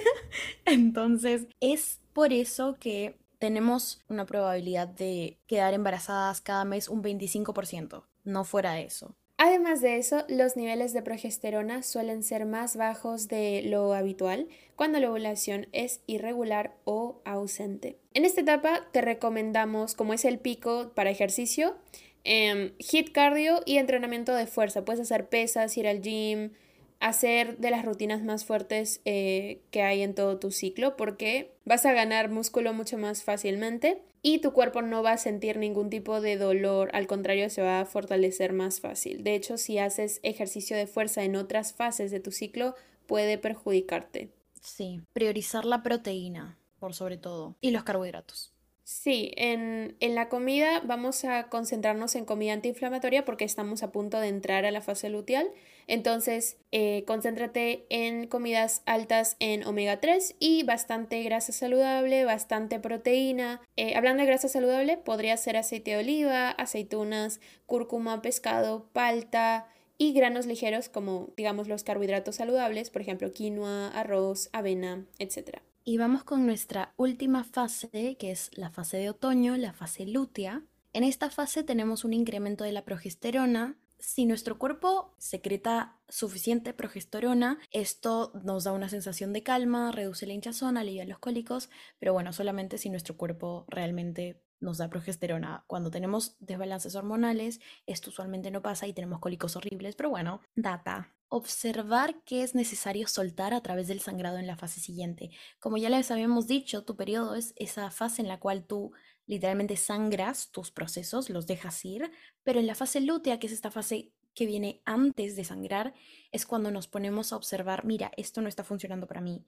Entonces, 0.64 1.46
es 1.60 2.00
por 2.12 2.32
eso 2.32 2.76
que 2.78 3.16
tenemos 3.38 4.00
una 4.08 4.26
probabilidad 4.26 4.86
de 4.86 5.38
quedar 5.46 5.74
embarazadas 5.74 6.40
cada 6.40 6.64
mes 6.64 6.88
un 6.88 7.02
25%, 7.02 8.04
no 8.24 8.44
fuera 8.44 8.74
de 8.74 8.84
eso. 8.84 9.16
Además 9.38 9.80
de 9.80 9.96
eso, 9.96 10.24
los 10.28 10.56
niveles 10.56 10.92
de 10.92 11.02
progesterona 11.02 11.82
suelen 11.82 12.22
ser 12.22 12.46
más 12.46 12.76
bajos 12.76 13.26
de 13.26 13.62
lo 13.64 13.92
habitual 13.92 14.46
cuando 14.82 14.98
la 14.98 15.10
ovulación 15.10 15.68
es 15.70 16.00
irregular 16.08 16.74
o 16.82 17.22
ausente. 17.24 17.98
En 18.14 18.24
esta 18.24 18.40
etapa 18.40 18.88
te 18.90 19.00
recomendamos, 19.00 19.94
como 19.94 20.12
es 20.12 20.24
el 20.24 20.40
pico 20.40 20.90
para 20.96 21.08
ejercicio, 21.08 21.76
eh, 22.24 22.72
hit 22.80 23.12
cardio 23.12 23.62
y 23.64 23.76
entrenamiento 23.76 24.34
de 24.34 24.48
fuerza. 24.48 24.84
Puedes 24.84 25.02
hacer 25.02 25.28
pesas, 25.28 25.76
ir 25.76 25.86
al 25.86 26.02
gym, 26.02 26.50
hacer 26.98 27.58
de 27.58 27.70
las 27.70 27.84
rutinas 27.84 28.24
más 28.24 28.44
fuertes 28.44 29.00
eh, 29.04 29.60
que 29.70 29.82
hay 29.82 30.02
en 30.02 30.16
todo 30.16 30.40
tu 30.40 30.50
ciclo 30.50 30.96
porque 30.96 31.52
vas 31.64 31.86
a 31.86 31.92
ganar 31.92 32.28
músculo 32.28 32.72
mucho 32.72 32.98
más 32.98 33.22
fácilmente 33.22 34.02
y 34.20 34.40
tu 34.40 34.52
cuerpo 34.52 34.82
no 34.82 35.04
va 35.04 35.12
a 35.12 35.16
sentir 35.16 35.58
ningún 35.58 35.90
tipo 35.90 36.20
de 36.20 36.36
dolor, 36.36 36.90
al 36.92 37.06
contrario 37.06 37.50
se 37.50 37.62
va 37.62 37.78
a 37.78 37.84
fortalecer 37.84 38.52
más 38.52 38.80
fácil. 38.80 39.22
De 39.22 39.36
hecho, 39.36 39.58
si 39.58 39.78
haces 39.78 40.18
ejercicio 40.24 40.76
de 40.76 40.88
fuerza 40.88 41.22
en 41.22 41.36
otras 41.36 41.72
fases 41.72 42.10
de 42.10 42.18
tu 42.18 42.32
ciclo, 42.32 42.74
puede 43.06 43.38
perjudicarte. 43.38 44.41
Sí, 44.62 45.00
priorizar 45.12 45.64
la 45.64 45.82
proteína 45.82 46.58
por 46.78 46.94
sobre 46.94 47.18
todo 47.18 47.56
y 47.60 47.72
los 47.72 47.82
carbohidratos. 47.82 48.52
Sí, 48.84 49.32
en, 49.36 49.96
en, 50.00 50.14
la 50.16 50.28
comida 50.28 50.80
vamos 50.84 51.24
a 51.24 51.48
concentrarnos 51.48 52.16
en 52.16 52.24
comida 52.24 52.52
antiinflamatoria 52.52 53.24
porque 53.24 53.44
estamos 53.44 53.82
a 53.82 53.92
punto 53.92 54.18
de 54.18 54.28
entrar 54.28 54.64
a 54.64 54.70
la 54.72 54.80
fase 54.80 55.08
luteal. 55.08 55.48
Entonces, 55.86 56.58
eh, 56.72 57.04
concéntrate 57.06 57.86
en 57.90 58.26
comidas 58.26 58.82
altas 58.84 59.36
en 59.38 59.64
omega 59.66 60.00
3 60.00 60.34
y 60.40 60.64
bastante 60.64 61.22
grasa 61.22 61.52
saludable, 61.52 62.24
bastante 62.24 62.80
proteína. 62.80 63.60
Eh, 63.76 63.94
hablando 63.96 64.22
de 64.22 64.28
grasa 64.28 64.48
saludable, 64.48 64.96
podría 64.96 65.36
ser 65.36 65.56
aceite 65.56 65.92
de 65.92 65.98
oliva, 65.98 66.50
aceitunas, 66.50 67.40
cúrcuma, 67.66 68.20
pescado, 68.20 68.88
palta 68.92 69.68
y 70.02 70.12
granos 70.12 70.46
ligeros 70.46 70.88
como, 70.88 71.32
digamos, 71.36 71.68
los 71.68 71.84
carbohidratos 71.84 72.34
saludables, 72.34 72.90
por 72.90 73.02
ejemplo, 73.02 73.30
quinoa, 73.30 73.86
arroz, 73.86 74.50
avena, 74.52 75.06
etc. 75.20 75.60
Y 75.84 75.96
vamos 75.96 76.24
con 76.24 76.44
nuestra 76.44 76.92
última 76.96 77.44
fase, 77.44 78.16
que 78.18 78.32
es 78.32 78.50
la 78.54 78.70
fase 78.70 78.96
de 78.96 79.10
otoño, 79.10 79.56
la 79.56 79.72
fase 79.72 80.04
lútea. 80.04 80.64
En 80.92 81.04
esta 81.04 81.30
fase 81.30 81.62
tenemos 81.62 82.04
un 82.04 82.14
incremento 82.14 82.64
de 82.64 82.72
la 82.72 82.84
progesterona. 82.84 83.76
Si 84.00 84.26
nuestro 84.26 84.58
cuerpo 84.58 85.14
secreta 85.18 86.00
suficiente 86.08 86.74
progesterona, 86.74 87.60
esto 87.70 88.32
nos 88.42 88.64
da 88.64 88.72
una 88.72 88.88
sensación 88.88 89.32
de 89.32 89.44
calma, 89.44 89.92
reduce 89.92 90.26
la 90.26 90.32
hinchazón, 90.32 90.78
alivia 90.78 91.04
los 91.04 91.20
cólicos, 91.20 91.70
pero 92.00 92.12
bueno, 92.12 92.32
solamente 92.32 92.76
si 92.76 92.90
nuestro 92.90 93.16
cuerpo 93.16 93.66
realmente 93.68 94.42
nos 94.62 94.78
da 94.78 94.88
progesterona. 94.88 95.64
Cuando 95.66 95.90
tenemos 95.90 96.36
desbalances 96.40 96.94
hormonales, 96.94 97.60
esto 97.86 98.10
usualmente 98.10 98.50
no 98.50 98.62
pasa 98.62 98.86
y 98.86 98.94
tenemos 98.94 99.18
cólicos 99.20 99.56
horribles, 99.56 99.96
pero 99.96 100.10
bueno, 100.10 100.40
data 100.54 101.12
observar 101.28 102.22
qué 102.26 102.42
es 102.42 102.54
necesario 102.54 103.08
soltar 103.08 103.54
a 103.54 103.62
través 103.62 103.88
del 103.88 104.00
sangrado 104.00 104.36
en 104.36 104.46
la 104.46 104.58
fase 104.58 104.80
siguiente. 104.80 105.30
Como 105.60 105.78
ya 105.78 105.88
les 105.88 106.10
habíamos 106.10 106.46
dicho, 106.46 106.84
tu 106.84 106.94
periodo 106.94 107.36
es 107.36 107.54
esa 107.56 107.90
fase 107.90 108.20
en 108.20 108.28
la 108.28 108.38
cual 108.38 108.66
tú 108.66 108.92
literalmente 109.24 109.78
sangras 109.78 110.50
tus 110.50 110.70
procesos, 110.70 111.30
los 111.30 111.46
dejas 111.46 111.82
ir, 111.86 112.10
pero 112.42 112.60
en 112.60 112.66
la 112.66 112.74
fase 112.74 113.00
lútea, 113.00 113.38
que 113.38 113.46
es 113.46 113.54
esta 113.54 113.70
fase 113.70 114.12
que 114.34 114.44
viene 114.44 114.82
antes 114.84 115.34
de 115.34 115.44
sangrar, 115.44 115.94
es 116.32 116.44
cuando 116.44 116.70
nos 116.70 116.86
ponemos 116.86 117.32
a 117.32 117.36
observar, 117.36 117.86
mira, 117.86 118.12
esto 118.18 118.42
no 118.42 118.48
está 118.48 118.62
funcionando 118.62 119.06
para 119.06 119.22
mí, 119.22 119.42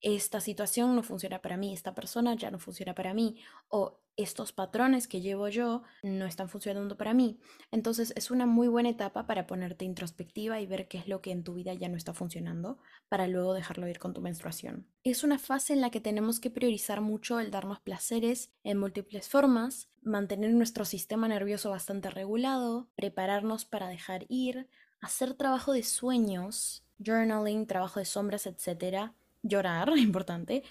esta 0.00 0.40
situación 0.40 0.94
no 0.94 1.02
funciona 1.02 1.40
para 1.40 1.56
mí, 1.56 1.72
esta 1.72 1.94
persona 1.94 2.34
ya 2.34 2.50
no 2.50 2.58
funciona 2.58 2.94
para 2.94 3.14
mí, 3.14 3.36
o 3.68 4.00
estos 4.16 4.52
patrones 4.52 5.08
que 5.08 5.20
llevo 5.20 5.48
yo 5.48 5.82
no 6.02 6.26
están 6.26 6.48
funcionando 6.48 6.96
para 6.96 7.14
mí. 7.14 7.40
Entonces 7.72 8.12
es 8.16 8.30
una 8.30 8.46
muy 8.46 8.68
buena 8.68 8.90
etapa 8.90 9.26
para 9.26 9.46
ponerte 9.46 9.84
introspectiva 9.84 10.60
y 10.60 10.66
ver 10.66 10.88
qué 10.88 10.98
es 10.98 11.08
lo 11.08 11.20
que 11.20 11.32
en 11.32 11.42
tu 11.42 11.54
vida 11.54 11.74
ya 11.74 11.88
no 11.88 11.96
está 11.96 12.14
funcionando, 12.14 12.78
para 13.08 13.26
luego 13.26 13.54
dejarlo 13.54 13.88
ir 13.88 13.98
con 13.98 14.14
tu 14.14 14.20
menstruación. 14.20 14.86
Es 15.02 15.24
una 15.24 15.38
fase 15.38 15.72
en 15.72 15.80
la 15.80 15.90
que 15.90 16.00
tenemos 16.00 16.38
que 16.38 16.50
priorizar 16.50 17.00
mucho 17.00 17.40
el 17.40 17.50
darnos 17.50 17.80
placeres 17.80 18.52
en 18.62 18.78
múltiples 18.78 19.28
formas, 19.28 19.90
mantener 20.02 20.52
nuestro 20.52 20.84
sistema 20.84 21.26
nervioso 21.26 21.70
bastante 21.70 22.10
regulado, 22.10 22.88
prepararnos 22.94 23.64
para 23.64 23.88
dejar 23.88 24.26
ir, 24.28 24.68
hacer 25.00 25.34
trabajo 25.34 25.72
de 25.72 25.82
sueños, 25.82 26.84
journaling, 26.98 27.66
trabajo 27.66 27.98
de 27.98 28.06
sombras, 28.06 28.46
etcétera 28.46 29.14
llorar, 29.44 29.92
importante, 29.96 30.64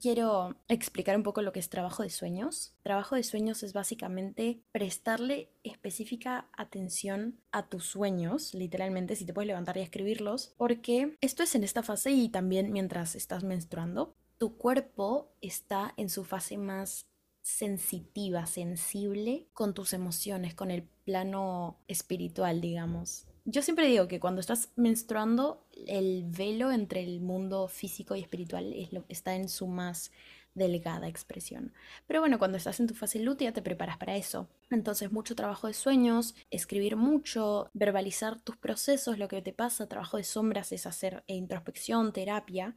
quiero 0.00 0.56
explicar 0.66 1.16
un 1.16 1.22
poco 1.22 1.42
lo 1.42 1.52
que 1.52 1.60
es 1.60 1.68
trabajo 1.68 2.02
de 2.02 2.10
sueños. 2.10 2.74
Trabajo 2.82 3.14
de 3.14 3.22
sueños 3.22 3.62
es 3.62 3.72
básicamente 3.72 4.62
prestarle 4.72 5.50
específica 5.62 6.48
atención 6.56 7.38
a 7.52 7.68
tus 7.68 7.84
sueños, 7.86 8.54
literalmente, 8.54 9.14
si 9.14 9.24
te 9.24 9.32
puedes 9.32 9.46
levantar 9.46 9.76
y 9.76 9.82
escribirlos, 9.82 10.54
porque 10.56 11.16
esto 11.20 11.42
es 11.44 11.54
en 11.54 11.62
esta 11.62 11.82
fase 11.82 12.10
y 12.10 12.28
también 12.28 12.72
mientras 12.72 13.14
estás 13.14 13.44
menstruando. 13.44 14.16
Tu 14.38 14.56
cuerpo 14.56 15.30
está 15.40 15.94
en 15.96 16.10
su 16.10 16.24
fase 16.24 16.58
más 16.58 17.06
sensitiva, 17.42 18.44
sensible 18.46 19.46
con 19.52 19.72
tus 19.72 19.92
emociones, 19.92 20.54
con 20.54 20.72
el 20.72 20.82
plano 21.04 21.78
espiritual, 21.86 22.60
digamos. 22.60 23.28
Yo 23.48 23.62
siempre 23.62 23.86
digo 23.86 24.08
que 24.08 24.18
cuando 24.18 24.40
estás 24.40 24.70
menstruando, 24.74 25.64
el 25.86 26.24
velo 26.26 26.72
entre 26.72 27.04
el 27.04 27.20
mundo 27.20 27.68
físico 27.68 28.16
y 28.16 28.20
espiritual 28.20 28.74
está 29.08 29.36
en 29.36 29.48
su 29.48 29.68
más 29.68 30.10
delgada 30.54 31.06
expresión. 31.06 31.72
Pero 32.08 32.18
bueno, 32.18 32.40
cuando 32.40 32.56
estás 32.58 32.80
en 32.80 32.88
tu 32.88 32.94
fase 32.94 33.20
lútea 33.20 33.52
te 33.52 33.62
preparas 33.62 33.98
para 33.98 34.16
eso. 34.16 34.48
Entonces, 34.68 35.12
mucho 35.12 35.36
trabajo 35.36 35.68
de 35.68 35.74
sueños, 35.74 36.34
escribir 36.50 36.96
mucho, 36.96 37.70
verbalizar 37.72 38.40
tus 38.40 38.56
procesos, 38.56 39.16
lo 39.16 39.28
que 39.28 39.40
te 39.42 39.52
pasa, 39.52 39.88
trabajo 39.88 40.16
de 40.16 40.24
sombras 40.24 40.72
es 40.72 40.84
hacer 40.84 41.22
introspección, 41.28 42.12
terapia, 42.12 42.76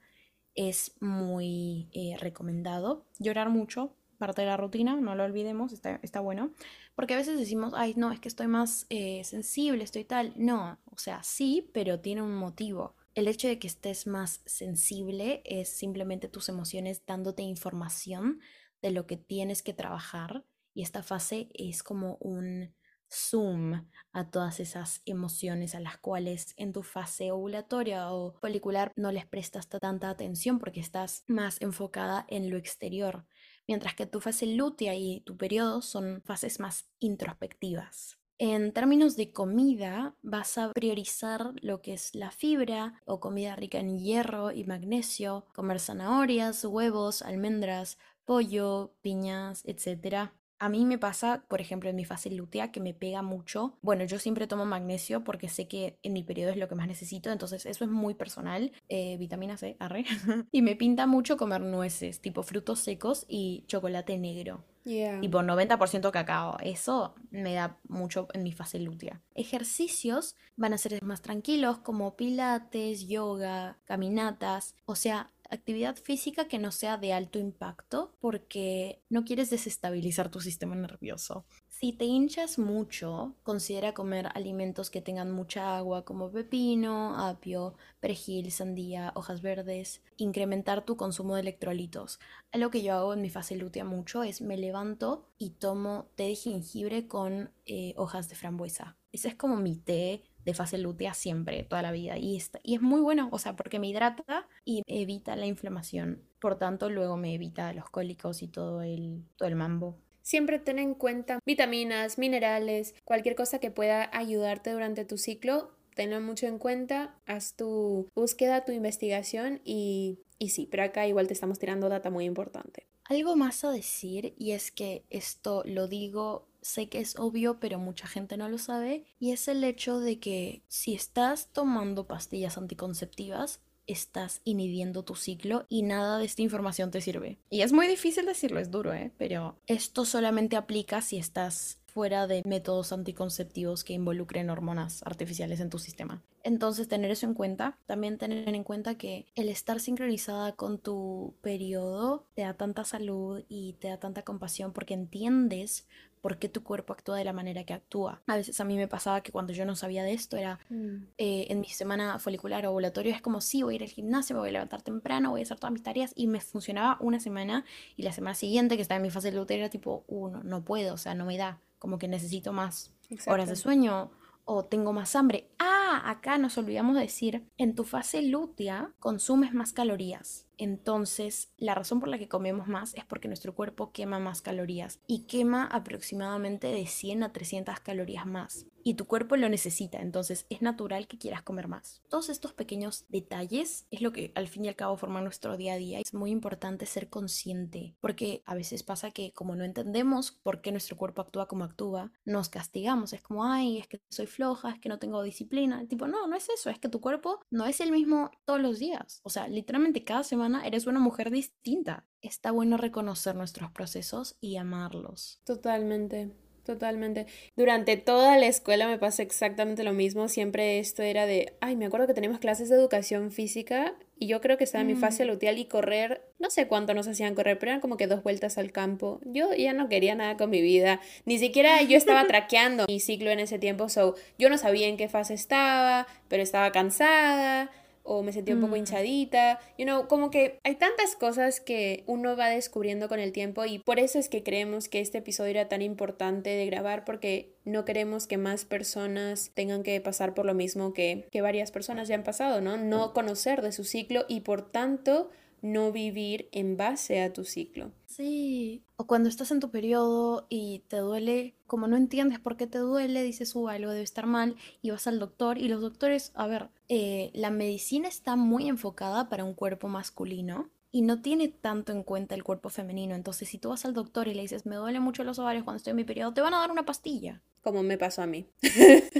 es 0.54 0.92
muy 1.00 1.90
eh, 1.94 2.16
recomendado. 2.20 3.08
Llorar 3.18 3.50
mucho, 3.50 3.96
parte 4.20 4.42
de 4.42 4.48
la 4.48 4.58
rutina, 4.58 4.96
no 4.96 5.16
lo 5.16 5.24
olvidemos, 5.24 5.74
está, 5.74 6.00
está 6.04 6.20
bueno. 6.20 6.54
Porque 6.94 7.16
a 7.16 7.18
veces 7.18 7.40
decimos, 7.40 7.74
ay, 7.76 7.96
no, 7.98 8.12
es 8.12 8.20
que 8.20 8.28
estoy 8.28 8.48
más 8.48 8.86
eh, 8.90 9.24
sensible, 9.24 9.84
estoy 9.84 10.04
tal. 10.04 10.34
No, 10.36 10.80
o 10.86 10.98
sea, 11.00 11.24
sí, 11.24 11.72
pero 11.74 12.00
tiene 12.00 12.22
un 12.22 12.36
motivo. 12.36 12.96
El 13.16 13.28
hecho 13.28 13.48
de 13.48 13.58
que 13.58 13.68
estés 13.68 14.06
más 14.06 14.42
sensible 14.46 15.42
es 15.46 15.70
simplemente 15.70 16.28
tus 16.28 16.48
emociones 16.48 17.04
dándote 17.08 17.42
información 17.42 18.40
de 18.82 18.92
lo 18.92 19.08
que 19.08 19.18
tienes 19.18 19.64
que 19.64 19.74
trabajar 19.74 20.46
y 20.74 20.84
esta 20.84 21.04
fase 21.04 21.50
es 21.54 21.84
como 21.84 22.18
un 22.22 22.74
zoom 23.12 23.88
a 24.12 24.30
todas 24.30 24.60
esas 24.60 25.02
emociones 25.06 25.74
a 25.74 25.80
las 25.80 25.98
cuales 25.98 26.54
en 26.58 26.74
tu 26.74 26.84
fase 26.84 27.32
ovulatoria 27.32 28.12
o 28.12 28.34
folicular 28.34 28.94
no 28.96 29.12
les 29.12 29.26
prestas 29.26 29.68
tanta 29.68 30.10
atención 30.10 30.60
porque 30.60 30.80
estás 30.80 31.24
más 31.28 31.60
enfocada 31.62 32.26
en 32.30 32.50
lo 32.50 32.58
exterior 32.58 33.26
mientras 33.70 33.94
que 33.94 34.08
tu 34.08 34.20
fase 34.20 34.48
lútea 34.48 34.96
y 34.96 35.22
tu 35.22 35.38
periodo 35.38 35.84
son 35.84 36.24
fases 36.26 36.60
más 36.60 36.90
introspectivas. 36.98 38.18
En 38.40 38.74
términos 38.74 39.16
de 39.16 39.32
comida, 39.32 40.16
vas 40.24 40.58
a 40.58 40.72
priorizar 40.74 41.52
lo 41.62 41.80
que 41.84 41.94
es 41.94 42.16
la 42.16 42.32
fibra 42.32 43.00
o 43.06 43.20
comida 43.20 43.56
rica 43.56 43.78
en 43.78 44.00
hierro 44.00 44.52
y 44.52 44.64
magnesio, 44.64 45.46
comer 45.54 45.80
zanahorias, 45.80 46.66
huevos, 46.66 47.22
almendras, 47.22 48.00
pollo, 48.26 48.96
piñas, 49.02 49.62
etc. 49.66 50.32
A 50.60 50.70
mí 50.70 50.86
me 50.86 50.98
pasa, 50.98 51.46
por 51.48 51.62
ejemplo, 51.62 51.90
en 51.90 51.96
mi 51.96 52.06
fase 52.06 52.30
lútea, 52.30 52.72
que 52.72 52.82
me 52.82 52.94
pega 52.94 53.22
mucho. 53.22 53.78
Bueno, 53.82 54.04
yo 54.04 54.20
siempre 54.20 54.46
tomo 54.46 54.66
magnesio 54.66 55.24
porque 55.24 55.48
sé 55.48 55.68
que 55.68 55.98
en 56.04 56.14
mi 56.14 56.24
periodo 56.24 56.52
es 56.52 56.58
lo 56.58 56.68
que 56.68 56.76
más 56.76 56.88
necesito, 56.88 57.32
entonces 57.32 57.66
eso 57.66 57.86
es 57.86 57.90
muy 57.90 58.14
personal. 58.14 58.72
Eh, 58.90 59.18
vitamina 59.18 59.58
C, 59.58 59.78
arre. 59.80 60.06
y 60.52 60.62
me 60.62 60.76
pinta 60.76 61.08
mucho 61.08 61.38
comer 61.38 61.62
nueces, 61.62 62.20
tipo 62.22 62.44
frutos 62.44 62.80
secos 62.80 63.26
y 63.30 63.64
chocolate 63.68 64.18
negro. 64.18 64.64
Yeah. 64.84 65.22
Tipo 65.22 65.40
90% 65.40 66.12
cacao. 66.12 66.58
Eso 66.62 67.14
me 67.32 67.54
da 67.54 67.78
mucho 67.88 68.28
en 68.34 68.44
mi 68.44 68.52
fase 68.52 68.80
lútea. 68.80 69.22
Ejercicios 69.36 70.36
van 70.56 70.74
a 70.74 70.78
ser 70.78 71.02
más 71.04 71.22
tranquilos 71.22 71.78
como 71.80 72.16
pilates, 72.16 73.08
yoga, 73.08 73.78
caminatas. 73.86 74.76
O 74.86 74.96
sea, 74.96 75.32
actividad 75.50 75.96
física 75.96 76.48
que 76.48 76.60
no 76.60 76.72
sea 76.72 76.98
de 76.98 77.14
alto 77.14 77.40
impacto 77.40 78.16
porque 78.20 79.02
no 79.10 79.24
quieres 79.24 79.50
desestabilizar 79.50 80.30
tu 80.30 80.40
sistema 80.40 80.76
nervioso. 80.76 81.46
Si 81.68 81.94
te 81.94 82.06
hinchas 82.06 82.60
mucho, 82.60 83.36
considera 83.44 83.94
comer 83.94 84.28
alimentos 84.36 84.90
que 84.90 85.02
tengan 85.02 85.32
mucha 85.32 85.78
agua 85.78 86.04
como 86.04 86.30
pepino, 86.32 87.18
apio, 87.18 87.76
perejil, 88.00 88.52
sandía, 88.52 89.14
hojas 89.16 89.42
verdes, 89.42 90.02
incrementar 90.18 90.84
tu 90.84 90.98
consumo 90.98 91.36
de 91.36 91.42
electrolitos. 91.42 92.20
Algo 92.52 92.70
que 92.70 92.84
yo 92.84 92.94
hago 92.96 93.14
en 93.14 93.22
mi 93.22 93.30
fase 93.30 93.56
lútea 93.56 93.86
mucho 93.86 94.24
es 94.24 94.42
me 94.42 94.58
levanto 94.58 95.30
y 95.38 95.52
tomo 95.52 96.10
té 96.16 96.24
de 96.24 96.36
jengibre 96.36 97.08
con 97.08 97.52
eh, 97.66 97.94
hojas 97.96 98.28
de 98.28 98.36
frambuesa. 98.36 98.98
Ese 99.12 99.30
es 99.30 99.36
como 99.36 99.56
mi 99.56 99.76
té 99.76 100.24
de 100.46 100.54
fase 100.54 100.78
lútea 100.78 101.14
siempre, 101.14 101.64
toda 101.64 101.82
la 101.82 101.92
vida. 101.92 102.18
Y, 102.18 102.42
y 102.64 102.76
es 102.76 102.82
muy 102.82 103.02
bueno, 103.02 103.30
o 103.32 103.40
sea, 103.40 103.56
porque 103.56 103.80
me 103.80 103.88
hidrata 103.88 104.48
y 104.66 104.84
evita 104.88 105.36
la 105.36 105.46
inflamación. 105.46 106.24
Por 106.40 106.58
tanto, 106.58 106.90
luego 106.90 107.18
me 107.18 107.34
evita 107.34 107.74
los 107.74 107.90
cólicos 107.90 108.42
y 108.42 108.48
todo 108.48 108.82
el, 108.82 109.24
todo 109.36 109.48
el 109.48 109.56
mambo. 109.56 109.98
Siempre 110.22 110.60
ten 110.60 110.80
en 110.80 110.94
cuenta 110.94 111.40
vitaminas, 111.46 112.18
minerales, 112.18 112.94
cualquier 113.04 113.36
cosa 113.36 113.60
que 113.60 113.72
pueda 113.72 114.10
ayudarte 114.16 114.72
durante 114.72 115.06
tu 115.06 115.18
ciclo. 115.18 115.72
Tenlo 115.96 116.22
mucho 116.22 116.46
en 116.46 116.60
cuenta, 116.60 117.16
haz 117.26 117.56
tu 117.56 118.08
búsqueda, 118.16 118.64
tu 118.64 118.72
investigación 118.72 119.60
y, 119.66 120.20
y 120.38 120.50
sí, 120.50 120.68
pero 120.70 120.84
acá 120.84 121.08
igual 121.08 121.28
te 121.28 121.34
estamos 121.34 121.60
tirando 121.60 121.90
data 121.90 122.10
muy 122.10 122.26
importante. 122.26 122.86
Algo 123.06 123.36
más 123.36 123.64
a 123.64 123.72
decir 123.72 124.36
y 124.38 124.52
es 124.52 124.72
que 124.72 125.04
esto 125.10 125.64
lo 125.66 125.88
digo 125.88 126.49
sé 126.62 126.90
que 126.90 127.00
es 127.00 127.18
obvio, 127.18 127.60
pero 127.60 127.80
mucha 127.80 128.08
gente 128.08 128.38
no 128.38 128.50
lo 128.50 128.58
sabe, 128.58 129.06
y 129.20 129.32
es 129.32 129.48
el 129.48 129.64
hecho 129.64 130.00
de 130.00 130.20
que 130.20 130.64
si 130.68 130.94
estás 130.94 131.50
tomando 131.52 132.06
pastillas 132.08 132.58
anticonceptivas, 132.58 133.62
estás 133.88 134.42
inhibiendo 134.44 135.04
tu 135.04 135.16
ciclo 135.16 135.66
y 135.68 135.82
nada 135.82 136.20
de 136.20 136.26
esta 136.26 136.44
información 136.44 136.92
te 136.92 137.02
sirve. 137.02 137.40
Y 137.50 137.62
es 137.62 137.74
muy 137.74 137.88
difícil 137.88 138.26
decirlo, 138.26 138.60
es 138.60 138.70
duro, 138.70 138.94
¿eh? 138.94 139.12
Pero 139.18 139.60
esto 139.66 140.06
solamente 140.06 140.56
aplica 140.56 141.02
si 141.02 141.18
estás 141.18 141.79
fuera 141.90 142.28
de 142.28 142.42
métodos 142.46 142.94
anticonceptivos 142.94 143.84
que 143.84 143.94
involucren 143.94 144.50
hormonas 144.50 145.02
artificiales 145.04 145.60
en 145.60 145.70
tu 145.70 145.80
sistema. 145.80 146.22
Entonces, 146.44 146.88
tener 146.88 147.12
eso 147.12 147.26
en 147.26 147.34
cuenta. 147.34 147.78
También 147.86 148.18
tener 148.18 148.54
en 148.56 148.64
cuenta 148.64 148.96
que 148.96 149.26
el 149.36 149.50
estar 149.50 149.80
sincronizada 149.80 150.54
con 150.54 150.80
tu 150.80 151.36
periodo 151.42 152.26
te 152.34 152.44
da 152.44 152.54
tanta 152.54 152.84
salud 152.84 153.44
y 153.50 153.74
te 153.74 153.90
da 153.90 153.98
tanta 153.98 154.24
compasión 154.24 154.72
porque 154.72 154.94
entiendes 154.94 155.86
por 156.22 156.38
qué 156.38 156.50
tu 156.50 156.64
cuerpo 156.64 156.94
actúa 156.94 157.18
de 157.18 157.24
la 157.24 157.34
manera 157.34 157.64
que 157.64 157.74
actúa. 157.74 158.22
A 158.28 158.36
veces 158.36 158.60
a 158.60 158.66
mí 158.66 158.76
me 158.76 158.88
pasaba 158.88 159.22
que 159.22 159.32
cuando 159.32 159.54
yo 159.54 159.66
no 159.66 159.76
sabía 159.76 160.04
de 160.04 160.14
esto 160.14 160.38
era 160.38 160.60
mm. 160.70 160.96
eh, 161.18 161.48
en 161.50 161.60
mi 161.60 161.70
semana 161.70 162.20
folicular 162.20 162.66
o 162.66 162.72
ovulatorio 162.72 163.14
es 163.14 163.22
como 163.22 163.42
sí, 163.42 163.64
voy 163.64 163.74
a 163.74 163.78
ir 163.78 163.84
al 163.84 163.90
gimnasio, 163.90 164.36
me 164.36 164.42
voy 164.42 164.50
a 164.50 164.54
levantar 164.54 164.82
temprano, 164.82 165.32
voy 165.32 165.42
a 165.42 165.44
hacer 165.44 165.60
todas 165.60 165.74
mis 165.74 165.84
tareas 165.84 166.12
y 166.16 166.28
me 166.28 166.42
funcionaba 166.42 166.98
una 167.00 167.20
semana 167.20 167.66
y 167.96 168.04
la 168.04 168.12
semana 168.12 168.36
siguiente 168.36 168.76
que 168.76 168.82
estaba 168.82 168.98
en 168.98 169.04
mi 169.04 169.10
fase 169.10 169.32
de 169.32 169.40
era 169.50 169.70
tipo, 169.70 170.04
uh, 170.08 170.30
no, 170.44 170.64
puedo, 170.64 170.94
o 170.94 170.98
sea, 170.98 171.16
no 171.16 171.26
me 171.26 171.38
da, 171.38 171.60
como 171.80 171.98
que 171.98 172.08
necesito 172.08 172.54
más 172.54 172.94
horas 173.26 173.50
de 173.50 173.56
sueño 173.56 174.12
o 174.46 174.66
tengo 174.66 174.94
más 174.94 175.16
hambre. 175.16 175.50
Ah, 175.60 176.04
acá 176.06 176.38
nos 176.38 176.58
olvidamos 176.58 176.96
de 176.96 177.02
decir, 177.02 177.48
en 177.58 177.76
tu 177.76 177.84
fase 177.84 178.22
lútea 178.22 178.94
consumes 179.00 179.54
más 179.54 179.74
calorías. 179.74 180.49
Entonces, 180.60 181.52
la 181.58 181.74
razón 181.74 182.02
por 182.02 182.10
la 182.10 182.20
que 182.20 182.28
comemos 182.28 182.68
más 182.68 182.94
es 182.94 183.06
porque 183.06 183.30
nuestro 183.30 183.56
cuerpo 183.56 183.92
quema 183.94 184.20
más 184.20 184.42
calorías 184.42 185.00
y 185.08 185.22
quema 185.22 185.66
aproximadamente 185.66 186.68
de 186.68 186.86
100 186.86 187.24
a 187.24 187.32
300 187.32 187.80
calorías 187.80 188.26
más. 188.28 188.66
y 188.82 188.94
tu 188.96 189.06
cuerpo 189.06 189.36
lo 189.36 189.50
necesita, 189.50 190.00
entonces 190.00 190.46
es 190.50 190.62
natural 190.62 191.08
que 191.08 191.18
quieras 191.18 191.44
comer 191.44 191.68
más. 191.68 192.02
Todos 192.10 192.30
estos 192.30 192.54
pequeños 192.54 193.06
detalles 193.10 193.86
es 193.92 194.02
lo 194.02 194.12
que 194.14 194.32
al 194.36 194.48
fin 194.48 194.66
y 194.66 194.70
al 194.70 194.76
cabo 194.76 194.98
forman 194.98 195.26
nuestro 195.26 195.58
día 195.58 195.74
a 195.74 195.78
día. 195.78 196.00
Es 196.00 196.14
muy 196.14 196.32
importante 196.32 196.86
ser 196.86 197.10
consciente 197.10 197.94
porque 198.00 198.42
a 198.46 198.56
veces 198.56 198.82
pasa 198.84 199.12
que 199.12 199.32
como 199.34 199.54
no 199.56 199.64
entendemos 199.64 200.32
por 200.32 200.62
qué 200.62 200.72
nuestro 200.72 200.98
cuerpo 200.98 201.22
actúa 201.22 201.48
como 201.48 201.66
actúa, 201.66 202.12
nos 202.26 202.50
castigamos. 202.50 203.14
Es 203.14 203.22
como, 203.22 203.44
ay, 203.46 203.78
es 203.78 203.88
que 203.88 204.02
soy 204.10 204.26
floja, 204.28 204.72
es 204.72 204.80
que 204.80 204.90
no 204.90 204.98
tengo 204.98 205.22
disciplina. 205.22 205.86
Tipo, 205.88 206.08
no, 206.08 206.26
no 206.28 206.36
es 206.36 206.48
eso, 206.50 206.70
es 206.70 206.80
que 206.80 206.90
tu 206.90 207.02
cuerpo 207.02 207.42
no 207.52 207.66
es 207.66 207.82
el 207.82 207.92
mismo 207.92 208.32
todos 208.46 208.62
los 208.62 208.80
días. 208.80 209.20
O 209.24 209.30
sea, 209.30 209.48
literalmente 209.48 210.04
cada 210.04 210.24
semana 210.24 210.49
eres 210.66 210.88
una 210.88 211.00
mujer 211.00 211.32
distinta. 211.32 212.06
Está 212.22 212.52
bueno 212.52 212.78
reconocer 212.78 213.36
nuestros 213.36 213.72
procesos 213.72 214.38
y 214.42 214.58
amarlos. 214.58 215.42
Totalmente. 215.46 216.32
Totalmente. 216.70 217.26
Durante 217.56 217.98
toda 217.98 218.38
la 218.38 218.46
escuela 218.46 218.88
me 218.88 219.00
pasa 219.00 219.24
exactamente 219.24 219.84
lo 219.84 219.92
mismo. 219.92 220.28
Siempre 220.28 220.78
esto 220.78 221.02
era 221.02 221.26
de, 221.26 221.58
ay, 221.62 221.76
me 221.76 221.86
acuerdo 221.86 222.06
que 222.06 222.14
teníamos 222.14 222.40
clases 222.40 222.70
de 222.70 222.76
educación 222.76 223.32
física 223.32 223.96
y 224.20 224.28
yo 224.28 224.40
creo 224.40 224.56
que 224.56 224.66
estaba 224.66 224.82
en 224.82 224.88
mi 224.88 224.94
fase 224.96 225.26
mm. 225.26 225.28
luteal 225.30 225.58
y 225.58 225.66
correr, 225.66 226.22
no 226.38 226.52
sé 226.52 226.68
cuánto 226.68 226.94
nos 226.94 227.08
hacían 227.08 227.34
correr, 227.34 227.58
pero 227.58 227.72
eran 227.72 227.82
como 227.82 227.98
que 227.98 228.06
dos 228.06 228.22
vueltas 228.22 228.60
al 228.60 228.72
campo. 228.72 229.20
Yo 229.26 229.52
ya 229.56 229.74
no 229.74 229.90
quería 229.90 230.14
nada 230.14 230.38
con 230.38 230.52
mi 230.52 230.62
vida. 230.62 231.00
Ni 231.26 231.40
siquiera 231.40 231.82
yo 231.82 231.98
estaba 231.98 232.24
traqueando 232.28 232.86
mi 232.88 233.00
ciclo 233.00 233.32
en 233.32 233.40
ese 233.40 233.58
tiempo, 233.58 233.90
so 233.90 234.14
yo 234.38 234.52
no 234.52 234.60
sabía 234.60 234.88
en 234.88 234.98
qué 234.98 235.10
fase 235.10 235.34
estaba, 235.34 236.06
pero 236.28 236.44
estaba 236.44 236.72
cansada 236.72 237.72
o 238.10 238.24
me 238.24 238.34
sentí 238.34 238.52
un 238.52 238.60
poco 238.60 238.74
mm. 238.74 238.78
hinchadita, 238.78 239.60
you 239.78 239.86
know, 239.86 240.08
como 240.08 240.32
que 240.32 240.60
hay 240.64 240.76
tantas 240.76 241.16
cosas 241.16 241.62
que 241.62 242.04
uno 242.08 242.36
va 242.36 242.50
descubriendo 242.50 243.08
con 243.08 243.20
el 243.20 243.32
tiempo 243.32 243.66
y 243.66 243.78
por 243.78 244.00
eso 244.00 244.18
es 244.18 244.30
que 244.30 244.42
creemos 244.42 244.90
que 244.90 245.00
este 245.00 245.20
episodio 245.20 245.52
era 245.52 245.70
tan 245.70 245.84
importante 245.84 246.50
de 246.50 246.66
grabar 246.66 247.06
porque 247.06 247.54
no 247.66 247.86
queremos 247.86 248.26
que 248.26 248.38
más 248.38 248.66
personas 248.66 249.52
tengan 249.54 249.84
que 249.84 250.02
pasar 250.02 250.34
por 250.34 250.46
lo 250.46 250.56
mismo 250.56 250.92
que, 250.92 251.28
que 251.32 251.42
varias 251.42 251.70
personas 251.70 252.08
ya 252.08 252.16
han 252.16 252.24
pasado, 252.24 252.62
¿no? 252.62 252.78
No 252.78 253.14
conocer 253.14 253.62
de 253.62 253.72
su 253.72 253.84
ciclo 253.84 254.26
y 254.28 254.42
por 254.42 254.64
tanto 254.64 255.30
no 255.62 255.92
vivir 255.92 256.50
en 256.52 256.78
base 256.78 257.22
a 257.22 257.34
tu 257.34 257.46
ciclo. 257.46 257.92
Sí, 258.06 258.84
o 258.98 259.08
cuando 259.08 259.30
estás 259.30 259.52
en 259.52 259.60
tu 259.60 259.72
periodo 259.72 260.46
y 260.50 260.80
te 260.88 260.98
duele, 260.98 261.56
como 261.68 261.88
no 261.88 261.96
entiendes 261.96 262.40
por 262.40 262.58
qué 262.58 262.68
te 262.68 262.80
duele, 262.80 263.24
dices, 263.24 263.56
uh, 263.56 263.70
algo 263.70 263.92
debe 263.92 264.04
estar 264.04 264.26
mal 264.26 264.56
y 264.82 264.92
vas 264.92 265.08
al 265.08 265.20
doctor 265.20 265.58
y 265.58 265.68
los 265.68 265.82
doctores, 265.82 266.32
a 266.36 266.48
ver, 266.48 266.70
eh, 266.90 267.32
la 267.34 267.50
medicina 267.50 268.08
está 268.08 268.36
muy 268.36 268.68
enfocada 268.68 269.30
para 269.30 269.44
un 269.44 269.54
cuerpo 269.54 269.88
masculino 269.88 270.70
y 270.92 271.02
no 271.02 271.22
tiene 271.22 271.48
tanto 271.50 271.92
en 271.92 272.04
cuenta 272.04 272.36
el 272.36 272.44
cuerpo 272.44 272.70
femenino. 272.70 273.16
Entonces, 273.16 273.48
si 273.48 273.58
tú 273.58 273.70
vas 273.70 273.86
al 273.86 273.94
doctor 273.94 274.28
y 274.28 274.34
le 274.34 274.42
dices, 274.42 274.66
me 274.66 274.76
duele 274.76 275.00
mucho 275.00 275.24
los 275.24 275.40
ovarios 275.40 275.64
cuando 275.64 275.78
estoy 275.78 275.92
en 275.92 275.98
mi 275.98 276.04
periodo, 276.04 276.34
te 276.34 276.42
van 276.42 276.54
a 276.54 276.60
dar 276.60 276.72
una 276.72 276.86
pastilla. 276.86 277.42
Como 277.62 277.84
me 277.84 277.98
pasó 277.98 278.22
a 278.22 278.26
mí. 278.26 278.48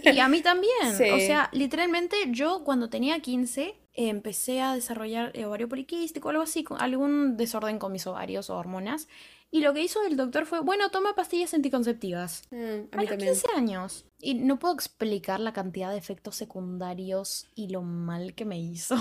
y 0.04 0.20
a 0.20 0.28
mí 0.28 0.42
también. 0.42 0.74
O 1.14 1.20
sea, 1.20 1.50
literalmente 1.52 2.16
yo 2.32 2.64
cuando 2.64 2.90
tenía 2.90 3.20
15 3.20 3.76
empecé 4.08 4.62
a 4.62 4.76
desarrollar 4.76 5.34
ovario 5.46 5.68
poliquístico, 5.68 6.30
algo 6.30 6.44
así, 6.44 6.64
algún 6.78 7.36
desorden 7.36 7.80
con 7.80 7.92
mis 7.92 8.08
ovarios 8.08 8.50
o 8.50 8.58
hormonas. 8.58 9.08
Y 9.52 9.62
lo 9.62 9.74
que 9.74 9.82
hizo 9.82 10.06
el 10.06 10.16
doctor 10.16 10.46
fue, 10.46 10.62
bueno, 10.62 10.90
toma 10.90 11.16
pastillas 11.16 11.54
anticonceptivas. 11.54 12.44
Mm, 12.52 12.96
a, 12.96 12.98
mí 12.98 13.08
15 13.08 13.48
años. 13.56 14.06
Y 14.22 14.36
no 14.36 14.60
puedo 14.60 14.76
explicar 14.76 15.40
la 15.40 15.54
cantidad 15.54 15.92
de 15.92 15.98
efectos 15.98 16.36
secundarios 16.36 17.48
y 17.56 17.70
lo 17.70 17.82
mal 17.82 18.36
que 18.36 18.46
me 18.46 18.60
hizo. 18.60 18.96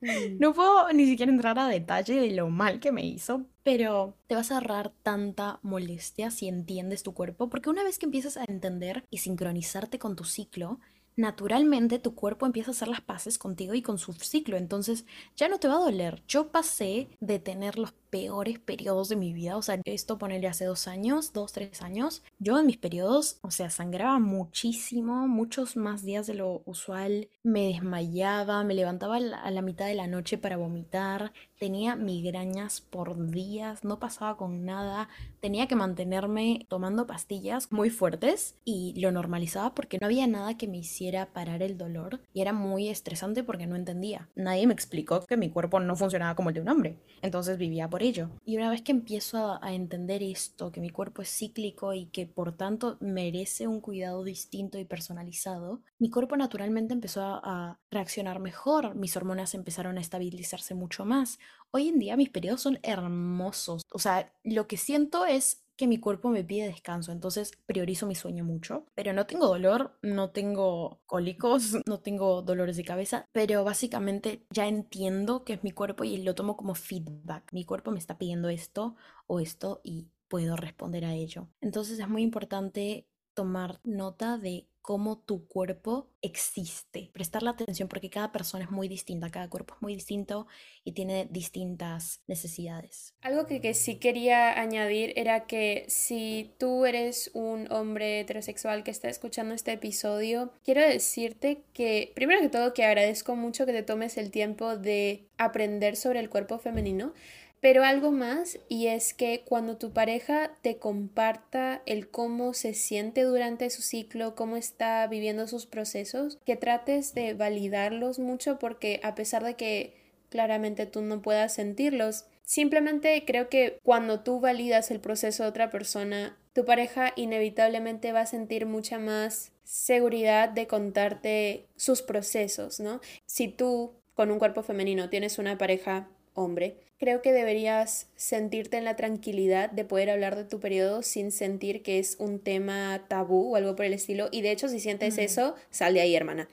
Mm. 0.00 0.38
No 0.40 0.52
puedo 0.52 0.92
ni 0.92 1.06
siquiera 1.06 1.30
entrar 1.30 1.58
a 1.60 1.68
detalle 1.68 2.14
de 2.14 2.32
lo 2.32 2.48
mal 2.48 2.80
que 2.80 2.90
me 2.90 3.06
hizo, 3.06 3.46
pero 3.62 4.16
te 4.26 4.34
vas 4.34 4.50
a 4.50 4.54
ahorrar 4.54 4.92
tanta 5.04 5.60
molestia 5.62 6.32
si 6.32 6.48
entiendes 6.48 7.04
tu 7.04 7.14
cuerpo, 7.14 7.48
porque 7.48 7.70
una 7.70 7.84
vez 7.84 8.00
que 8.00 8.06
empiezas 8.06 8.36
a 8.36 8.44
entender 8.44 9.04
y 9.10 9.18
sincronizarte 9.18 10.00
con 10.00 10.16
tu 10.16 10.24
ciclo, 10.24 10.80
naturalmente 11.16 11.98
tu 11.98 12.14
cuerpo 12.14 12.46
empieza 12.46 12.70
a 12.70 12.74
hacer 12.74 12.88
las 12.88 13.00
paces 13.00 13.38
contigo 13.38 13.74
y 13.74 13.82
con 13.82 13.98
su 13.98 14.12
ciclo, 14.14 14.56
entonces 14.56 15.04
ya 15.36 15.48
no 15.48 15.58
te 15.58 15.68
va 15.68 15.74
a 15.74 15.80
doler. 15.80 16.22
Yo 16.26 16.50
pasé 16.50 17.08
de 17.20 17.38
tener 17.38 17.78
los 17.78 17.92
peores 18.12 18.58
periodos 18.58 19.08
de 19.08 19.16
mi 19.16 19.32
vida, 19.32 19.56
o 19.56 19.62
sea, 19.62 19.80
esto 19.86 20.18
ponerle 20.18 20.46
hace 20.46 20.66
dos 20.66 20.86
años, 20.86 21.32
dos, 21.32 21.52
tres 21.52 21.80
años, 21.80 22.22
yo 22.38 22.58
en 22.58 22.66
mis 22.66 22.76
periodos, 22.76 23.38
o 23.40 23.50
sea, 23.50 23.70
sangraba 23.70 24.18
muchísimo, 24.18 25.26
muchos 25.26 25.78
más 25.78 26.04
días 26.04 26.26
de 26.26 26.34
lo 26.34 26.60
usual, 26.66 27.30
me 27.42 27.68
desmayaba, 27.68 28.64
me 28.64 28.74
levantaba 28.74 29.16
a 29.16 29.50
la 29.50 29.62
mitad 29.62 29.86
de 29.86 29.94
la 29.94 30.08
noche 30.08 30.36
para 30.36 30.58
vomitar, 30.58 31.32
tenía 31.58 31.96
migrañas 31.96 32.82
por 32.82 33.30
días, 33.30 33.82
no 33.82 33.98
pasaba 33.98 34.36
con 34.36 34.66
nada, 34.66 35.08
tenía 35.40 35.66
que 35.66 35.76
mantenerme 35.76 36.66
tomando 36.68 37.06
pastillas 37.06 37.72
muy 37.72 37.88
fuertes 37.88 38.56
y 38.64 39.00
lo 39.00 39.10
normalizaba 39.10 39.74
porque 39.74 39.96
no 39.98 40.06
había 40.06 40.26
nada 40.26 40.58
que 40.58 40.68
me 40.68 40.76
hiciera 40.76 41.32
parar 41.32 41.62
el 41.62 41.78
dolor 41.78 42.20
y 42.34 42.42
era 42.42 42.52
muy 42.52 42.88
estresante 42.88 43.42
porque 43.42 43.66
no 43.66 43.76
entendía. 43.76 44.28
Nadie 44.34 44.66
me 44.66 44.74
explicó 44.74 45.24
que 45.24 45.38
mi 45.38 45.48
cuerpo 45.48 45.80
no 45.80 45.96
funcionaba 45.96 46.34
como 46.34 46.50
el 46.50 46.56
de 46.56 46.60
un 46.60 46.68
hombre, 46.68 46.96
entonces 47.22 47.56
vivía 47.56 47.88
por 47.88 48.01
Y 48.44 48.56
una 48.56 48.70
vez 48.70 48.82
que 48.82 48.92
empiezo 48.92 49.58
a, 49.62 49.72
entender 49.72 50.22
esto, 50.22 50.72
que 50.72 50.80
mi 50.80 50.90
cuerpo 50.90 51.22
es 51.22 51.30
cíclico 51.30 51.94
y 51.94 52.06
que 52.06 52.26
por 52.26 52.56
tanto 52.56 52.98
merece 53.00 53.66
un 53.66 53.80
cuidado 53.80 54.24
distinto 54.24 54.78
y 54.78 54.84
personalizado, 54.84 55.80
mi 55.98 56.10
cuerpo 56.10 56.36
naturalmente 56.36 56.94
empezó 56.94 57.22
a, 57.22 57.40
a 57.42 57.80
reaccionar 57.90 58.40
mejor, 58.40 58.94
mis 58.94 59.16
hormonas 59.16 59.54
empezaron 59.54 59.98
a 59.98 60.00
estabilizarse 60.00 60.74
mucho 60.74 61.04
más, 61.04 61.38
Hoy 61.74 61.88
en 61.88 61.98
día 61.98 62.18
mis 62.18 62.28
periodos 62.28 62.60
son 62.60 62.78
hermosos. 62.82 63.80
O 63.90 63.98
sea, 63.98 64.30
lo 64.44 64.66
que 64.66 64.76
siento 64.76 65.24
es 65.24 65.61
que 65.76 65.86
mi 65.86 65.98
cuerpo 65.98 66.28
me 66.30 66.44
pide 66.44 66.66
descanso, 66.66 67.12
entonces 67.12 67.52
priorizo 67.66 68.06
mi 68.06 68.14
sueño 68.14 68.44
mucho, 68.44 68.86
pero 68.94 69.12
no 69.12 69.26
tengo 69.26 69.46
dolor, 69.46 69.98
no 70.02 70.30
tengo 70.30 71.00
cólicos, 71.06 71.76
no 71.86 72.00
tengo 72.00 72.42
dolores 72.42 72.76
de 72.76 72.84
cabeza, 72.84 73.26
pero 73.32 73.64
básicamente 73.64 74.46
ya 74.50 74.66
entiendo 74.68 75.44
que 75.44 75.54
es 75.54 75.64
mi 75.64 75.72
cuerpo 75.72 76.04
y 76.04 76.18
lo 76.18 76.34
tomo 76.34 76.56
como 76.56 76.74
feedback. 76.74 77.52
Mi 77.52 77.64
cuerpo 77.64 77.90
me 77.90 77.98
está 77.98 78.18
pidiendo 78.18 78.48
esto 78.48 78.96
o 79.26 79.40
esto 79.40 79.80
y 79.84 80.08
puedo 80.28 80.56
responder 80.56 81.04
a 81.04 81.14
ello. 81.14 81.48
Entonces 81.60 81.98
es 81.98 82.08
muy 82.08 82.22
importante 82.22 83.06
tomar 83.34 83.80
nota 83.84 84.38
de 84.38 84.68
cómo 84.82 85.18
tu 85.18 85.46
cuerpo 85.46 86.10
existe, 86.22 87.10
prestar 87.12 87.42
la 87.42 87.50
atención 87.50 87.88
porque 87.88 88.10
cada 88.10 88.32
persona 88.32 88.64
es 88.64 88.70
muy 88.70 88.88
distinta, 88.88 89.30
cada 89.30 89.48
cuerpo 89.48 89.74
es 89.74 89.82
muy 89.82 89.94
distinto 89.94 90.46
y 90.84 90.92
tiene 90.92 91.26
distintas 91.30 92.22
necesidades. 92.26 93.14
Algo 93.22 93.46
que, 93.46 93.60
que, 93.60 93.74
sí 93.74 93.96
quería 93.96 94.60
añadir 94.60 95.12
era 95.16 95.46
que 95.46 95.84
si 95.88 96.54
tú 96.58 96.84
eres 96.84 97.30
un 97.34 97.70
hombre 97.72 98.20
heterosexual 98.20 98.82
que 98.82 98.90
está 98.90 99.08
escuchando 99.08 99.54
este 99.54 99.72
episodio, 99.72 100.52
quiero 100.64 100.82
decirte 100.82 101.62
que 101.72 102.12
primero 102.14 102.40
que 102.40 102.48
todo 102.48 102.74
que 102.74 102.84
agradezco 102.84 103.36
mucho 103.36 103.66
que 103.66 103.72
te 103.72 103.82
tomes 103.82 104.16
el 104.18 104.30
tiempo 104.30 104.76
de 104.76 105.28
aprender 105.38 105.96
sobre 105.96 106.20
el 106.20 106.28
cuerpo 106.28 106.58
femenino 106.58 107.14
pero 107.62 107.84
algo 107.84 108.10
más, 108.10 108.58
y 108.68 108.88
es 108.88 109.14
que 109.14 109.44
cuando 109.44 109.76
tu 109.76 109.92
pareja 109.92 110.50
te 110.62 110.78
comparta 110.78 111.80
el 111.86 112.10
cómo 112.10 112.54
se 112.54 112.74
siente 112.74 113.22
durante 113.22 113.70
su 113.70 113.82
ciclo, 113.82 114.34
cómo 114.34 114.56
está 114.56 115.06
viviendo 115.06 115.46
sus 115.46 115.66
procesos, 115.66 116.40
que 116.44 116.56
trates 116.56 117.14
de 117.14 117.34
validarlos 117.34 118.18
mucho 118.18 118.58
porque 118.58 118.98
a 119.04 119.14
pesar 119.14 119.44
de 119.44 119.54
que 119.54 119.94
claramente 120.28 120.86
tú 120.86 121.02
no 121.02 121.22
puedas 121.22 121.54
sentirlos, 121.54 122.24
simplemente 122.42 123.22
creo 123.24 123.48
que 123.48 123.78
cuando 123.84 124.24
tú 124.24 124.40
validas 124.40 124.90
el 124.90 124.98
proceso 124.98 125.44
de 125.44 125.50
otra 125.50 125.70
persona, 125.70 126.36
tu 126.54 126.64
pareja 126.64 127.12
inevitablemente 127.14 128.10
va 128.10 128.22
a 128.22 128.26
sentir 128.26 128.66
mucha 128.66 128.98
más 128.98 129.52
seguridad 129.62 130.48
de 130.48 130.66
contarte 130.66 131.68
sus 131.76 132.02
procesos, 132.02 132.80
¿no? 132.80 133.00
Si 133.24 133.46
tú 133.46 133.92
con 134.14 134.32
un 134.32 134.40
cuerpo 134.40 134.64
femenino 134.64 135.08
tienes 135.10 135.38
una 135.38 135.56
pareja 135.56 136.08
hombre, 136.34 136.76
creo 137.02 137.20
que 137.20 137.32
deberías 137.32 138.06
sentirte 138.14 138.76
en 138.76 138.84
la 138.84 138.94
tranquilidad 138.94 139.70
de 139.70 139.84
poder 139.84 140.08
hablar 140.08 140.36
de 140.36 140.44
tu 140.44 140.60
periodo 140.60 141.02
sin 141.02 141.32
sentir 141.32 141.82
que 141.82 141.98
es 141.98 142.14
un 142.20 142.38
tema 142.38 143.04
tabú 143.08 143.52
o 143.52 143.56
algo 143.56 143.74
por 143.74 143.86
el 143.86 143.92
estilo. 143.92 144.28
Y 144.30 144.42
de 144.42 144.52
hecho, 144.52 144.68
si 144.68 144.78
sientes 144.78 145.18
eso, 145.18 145.56
sal 145.70 145.94
de 145.94 146.00
ahí, 146.00 146.14
hermana. 146.14 146.48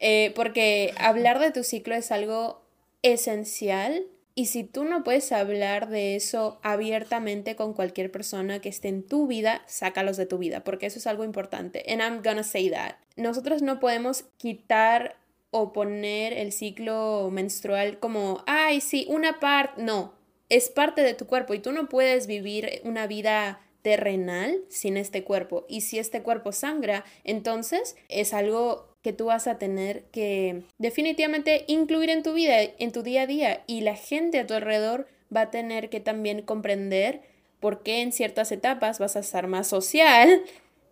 Eh, 0.00 0.32
porque 0.36 0.92
hablar 0.98 1.38
de 1.38 1.52
tu 1.52 1.64
ciclo 1.64 1.94
es 1.94 2.12
algo 2.12 2.60
esencial. 3.02 4.04
Y 4.34 4.46
si 4.46 4.64
tú 4.64 4.84
no 4.84 5.04
puedes 5.04 5.32
hablar 5.32 5.88
de 5.88 6.16
eso 6.16 6.58
abiertamente 6.62 7.56
con 7.56 7.72
cualquier 7.72 8.10
persona 8.10 8.60
que 8.60 8.68
esté 8.68 8.88
en 8.88 9.04
tu 9.04 9.26
vida, 9.26 9.62
sácalos 9.66 10.18
de 10.18 10.26
tu 10.26 10.36
vida, 10.36 10.64
porque 10.64 10.84
eso 10.84 10.98
es 10.98 11.06
algo 11.06 11.24
importante. 11.24 11.82
And 11.88 12.02
I'm 12.02 12.22
gonna 12.22 12.42
say 12.42 12.68
that. 12.68 12.96
Nosotros 13.16 13.62
no 13.62 13.80
podemos 13.80 14.24
quitar 14.36 15.16
o 15.56 15.72
poner 15.72 16.32
el 16.32 16.50
ciclo 16.50 17.28
menstrual 17.30 18.00
como, 18.00 18.42
ay, 18.44 18.80
sí, 18.80 19.06
una 19.08 19.38
parte, 19.38 19.80
no, 19.80 20.12
es 20.48 20.68
parte 20.68 21.04
de 21.04 21.14
tu 21.14 21.28
cuerpo 21.28 21.54
y 21.54 21.60
tú 21.60 21.70
no 21.70 21.88
puedes 21.88 22.26
vivir 22.26 22.80
una 22.82 23.06
vida 23.06 23.60
terrenal 23.80 24.64
sin 24.68 24.96
este 24.96 25.22
cuerpo. 25.22 25.64
Y 25.68 25.82
si 25.82 26.00
este 26.00 26.24
cuerpo 26.24 26.50
sangra, 26.50 27.04
entonces 27.22 27.94
es 28.08 28.34
algo 28.34 28.88
que 29.00 29.12
tú 29.12 29.26
vas 29.26 29.46
a 29.46 29.56
tener 29.56 30.06
que 30.06 30.64
definitivamente 30.78 31.64
incluir 31.68 32.10
en 32.10 32.24
tu 32.24 32.32
vida, 32.32 32.56
en 32.60 32.90
tu 32.90 33.04
día 33.04 33.22
a 33.22 33.26
día. 33.28 33.62
Y 33.68 33.82
la 33.82 33.94
gente 33.94 34.40
a 34.40 34.48
tu 34.48 34.54
alrededor 34.54 35.06
va 35.34 35.42
a 35.42 35.50
tener 35.52 35.88
que 35.88 36.00
también 36.00 36.42
comprender 36.42 37.22
por 37.60 37.84
qué 37.84 38.02
en 38.02 38.10
ciertas 38.10 38.50
etapas 38.50 38.98
vas 38.98 39.14
a 39.14 39.20
estar 39.20 39.46
más 39.46 39.68
social 39.68 40.42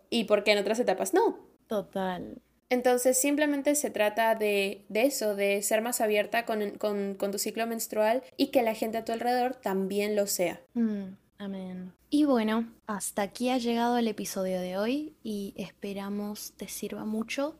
y 0.09 0.23
por 0.23 0.45
qué 0.45 0.53
en 0.53 0.59
otras 0.59 0.79
etapas 0.79 1.13
no. 1.13 1.37
Total. 1.67 2.41
Entonces 2.73 3.19
simplemente 3.19 3.75
se 3.75 3.91
trata 3.91 4.33
de, 4.33 4.83
eso, 4.95 5.35
de 5.35 5.61
ser 5.61 5.83
más 5.83 6.01
abierta 6.01 6.43
con, 6.43 7.17
tu 7.19 7.37
ciclo 7.37 7.67
menstrual 7.67 8.23
y 8.35 8.47
que 8.47 8.63
la 8.63 8.73
gente 8.73 8.97
a 8.97 9.05
tu 9.05 9.11
alrededor 9.11 9.53
también 9.53 10.15
lo 10.15 10.25
sea. 10.25 10.59
Mm, 10.73 11.15
amén. 11.37 11.93
Y 12.09 12.25
bueno, 12.25 12.67
hasta 12.87 13.21
aquí 13.21 13.51
ha 13.51 13.59
llegado 13.59 13.99
el 13.99 14.07
episodio 14.07 14.59
de 14.59 14.79
hoy 14.79 15.13
y 15.21 15.53
esperamos 15.55 16.53
te 16.57 16.67
sirva 16.67 17.05
mucho 17.05 17.59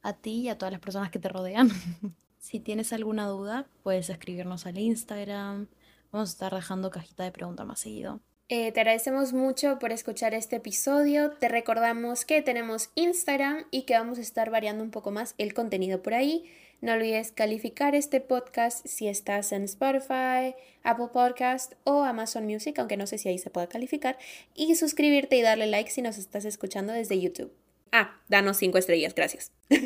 a 0.00 0.14
ti 0.14 0.40
y 0.40 0.48
a 0.48 0.56
todas 0.56 0.72
las 0.72 0.80
personas 0.80 1.10
que 1.10 1.18
te 1.18 1.28
rodean. 1.28 1.68
si 2.38 2.58
tienes 2.58 2.94
alguna 2.94 3.26
duda, 3.26 3.66
puedes 3.82 4.08
escribirnos 4.08 4.64
al 4.64 4.78
Instagram. 4.78 5.68
Vamos 6.10 6.30
a 6.30 6.32
estar 6.32 6.54
dejando 6.54 6.90
cajita 6.90 7.24
de 7.24 7.32
preguntas 7.32 7.66
más 7.66 7.80
seguido. 7.80 8.20
Eh, 8.48 8.72
te 8.72 8.80
agradecemos 8.80 9.32
mucho 9.32 9.78
por 9.78 9.90
escuchar 9.90 10.34
este 10.34 10.56
episodio. 10.56 11.30
Te 11.30 11.48
recordamos 11.48 12.24
que 12.24 12.42
tenemos 12.42 12.90
Instagram 12.94 13.64
y 13.70 13.82
que 13.82 13.94
vamos 13.94 14.18
a 14.18 14.22
estar 14.22 14.50
variando 14.50 14.84
un 14.84 14.90
poco 14.90 15.10
más 15.10 15.34
el 15.38 15.54
contenido 15.54 16.02
por 16.02 16.12
ahí. 16.12 16.44
No 16.82 16.92
olvides 16.92 17.32
calificar 17.32 17.94
este 17.94 18.20
podcast 18.20 18.86
si 18.86 19.08
estás 19.08 19.52
en 19.52 19.64
Spotify, 19.64 20.54
Apple 20.82 21.08
Podcast 21.14 21.72
o 21.84 22.02
Amazon 22.02 22.44
Music, 22.44 22.78
aunque 22.78 22.98
no 22.98 23.06
sé 23.06 23.16
si 23.16 23.30
ahí 23.30 23.38
se 23.38 23.48
pueda 23.48 23.68
calificar. 23.68 24.18
Y 24.54 24.74
suscribirte 24.74 25.36
y 25.36 25.42
darle 25.42 25.66
like 25.66 25.90
si 25.90 26.02
nos 26.02 26.18
estás 26.18 26.44
escuchando 26.44 26.92
desde 26.92 27.18
YouTube. 27.18 27.50
Ah, 27.92 28.20
danos 28.28 28.58
cinco 28.58 28.76
estrellas, 28.76 29.14
gracias. 29.14 29.52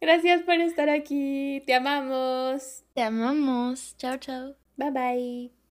gracias 0.00 0.42
por 0.42 0.60
estar 0.60 0.90
aquí. 0.90 1.64
Te 1.66 1.74
amamos. 1.74 2.84
Te 2.94 3.02
amamos. 3.02 3.96
Chao, 3.96 4.18
chao. 4.18 4.54
Bye 4.76 4.90
bye. 4.92 5.55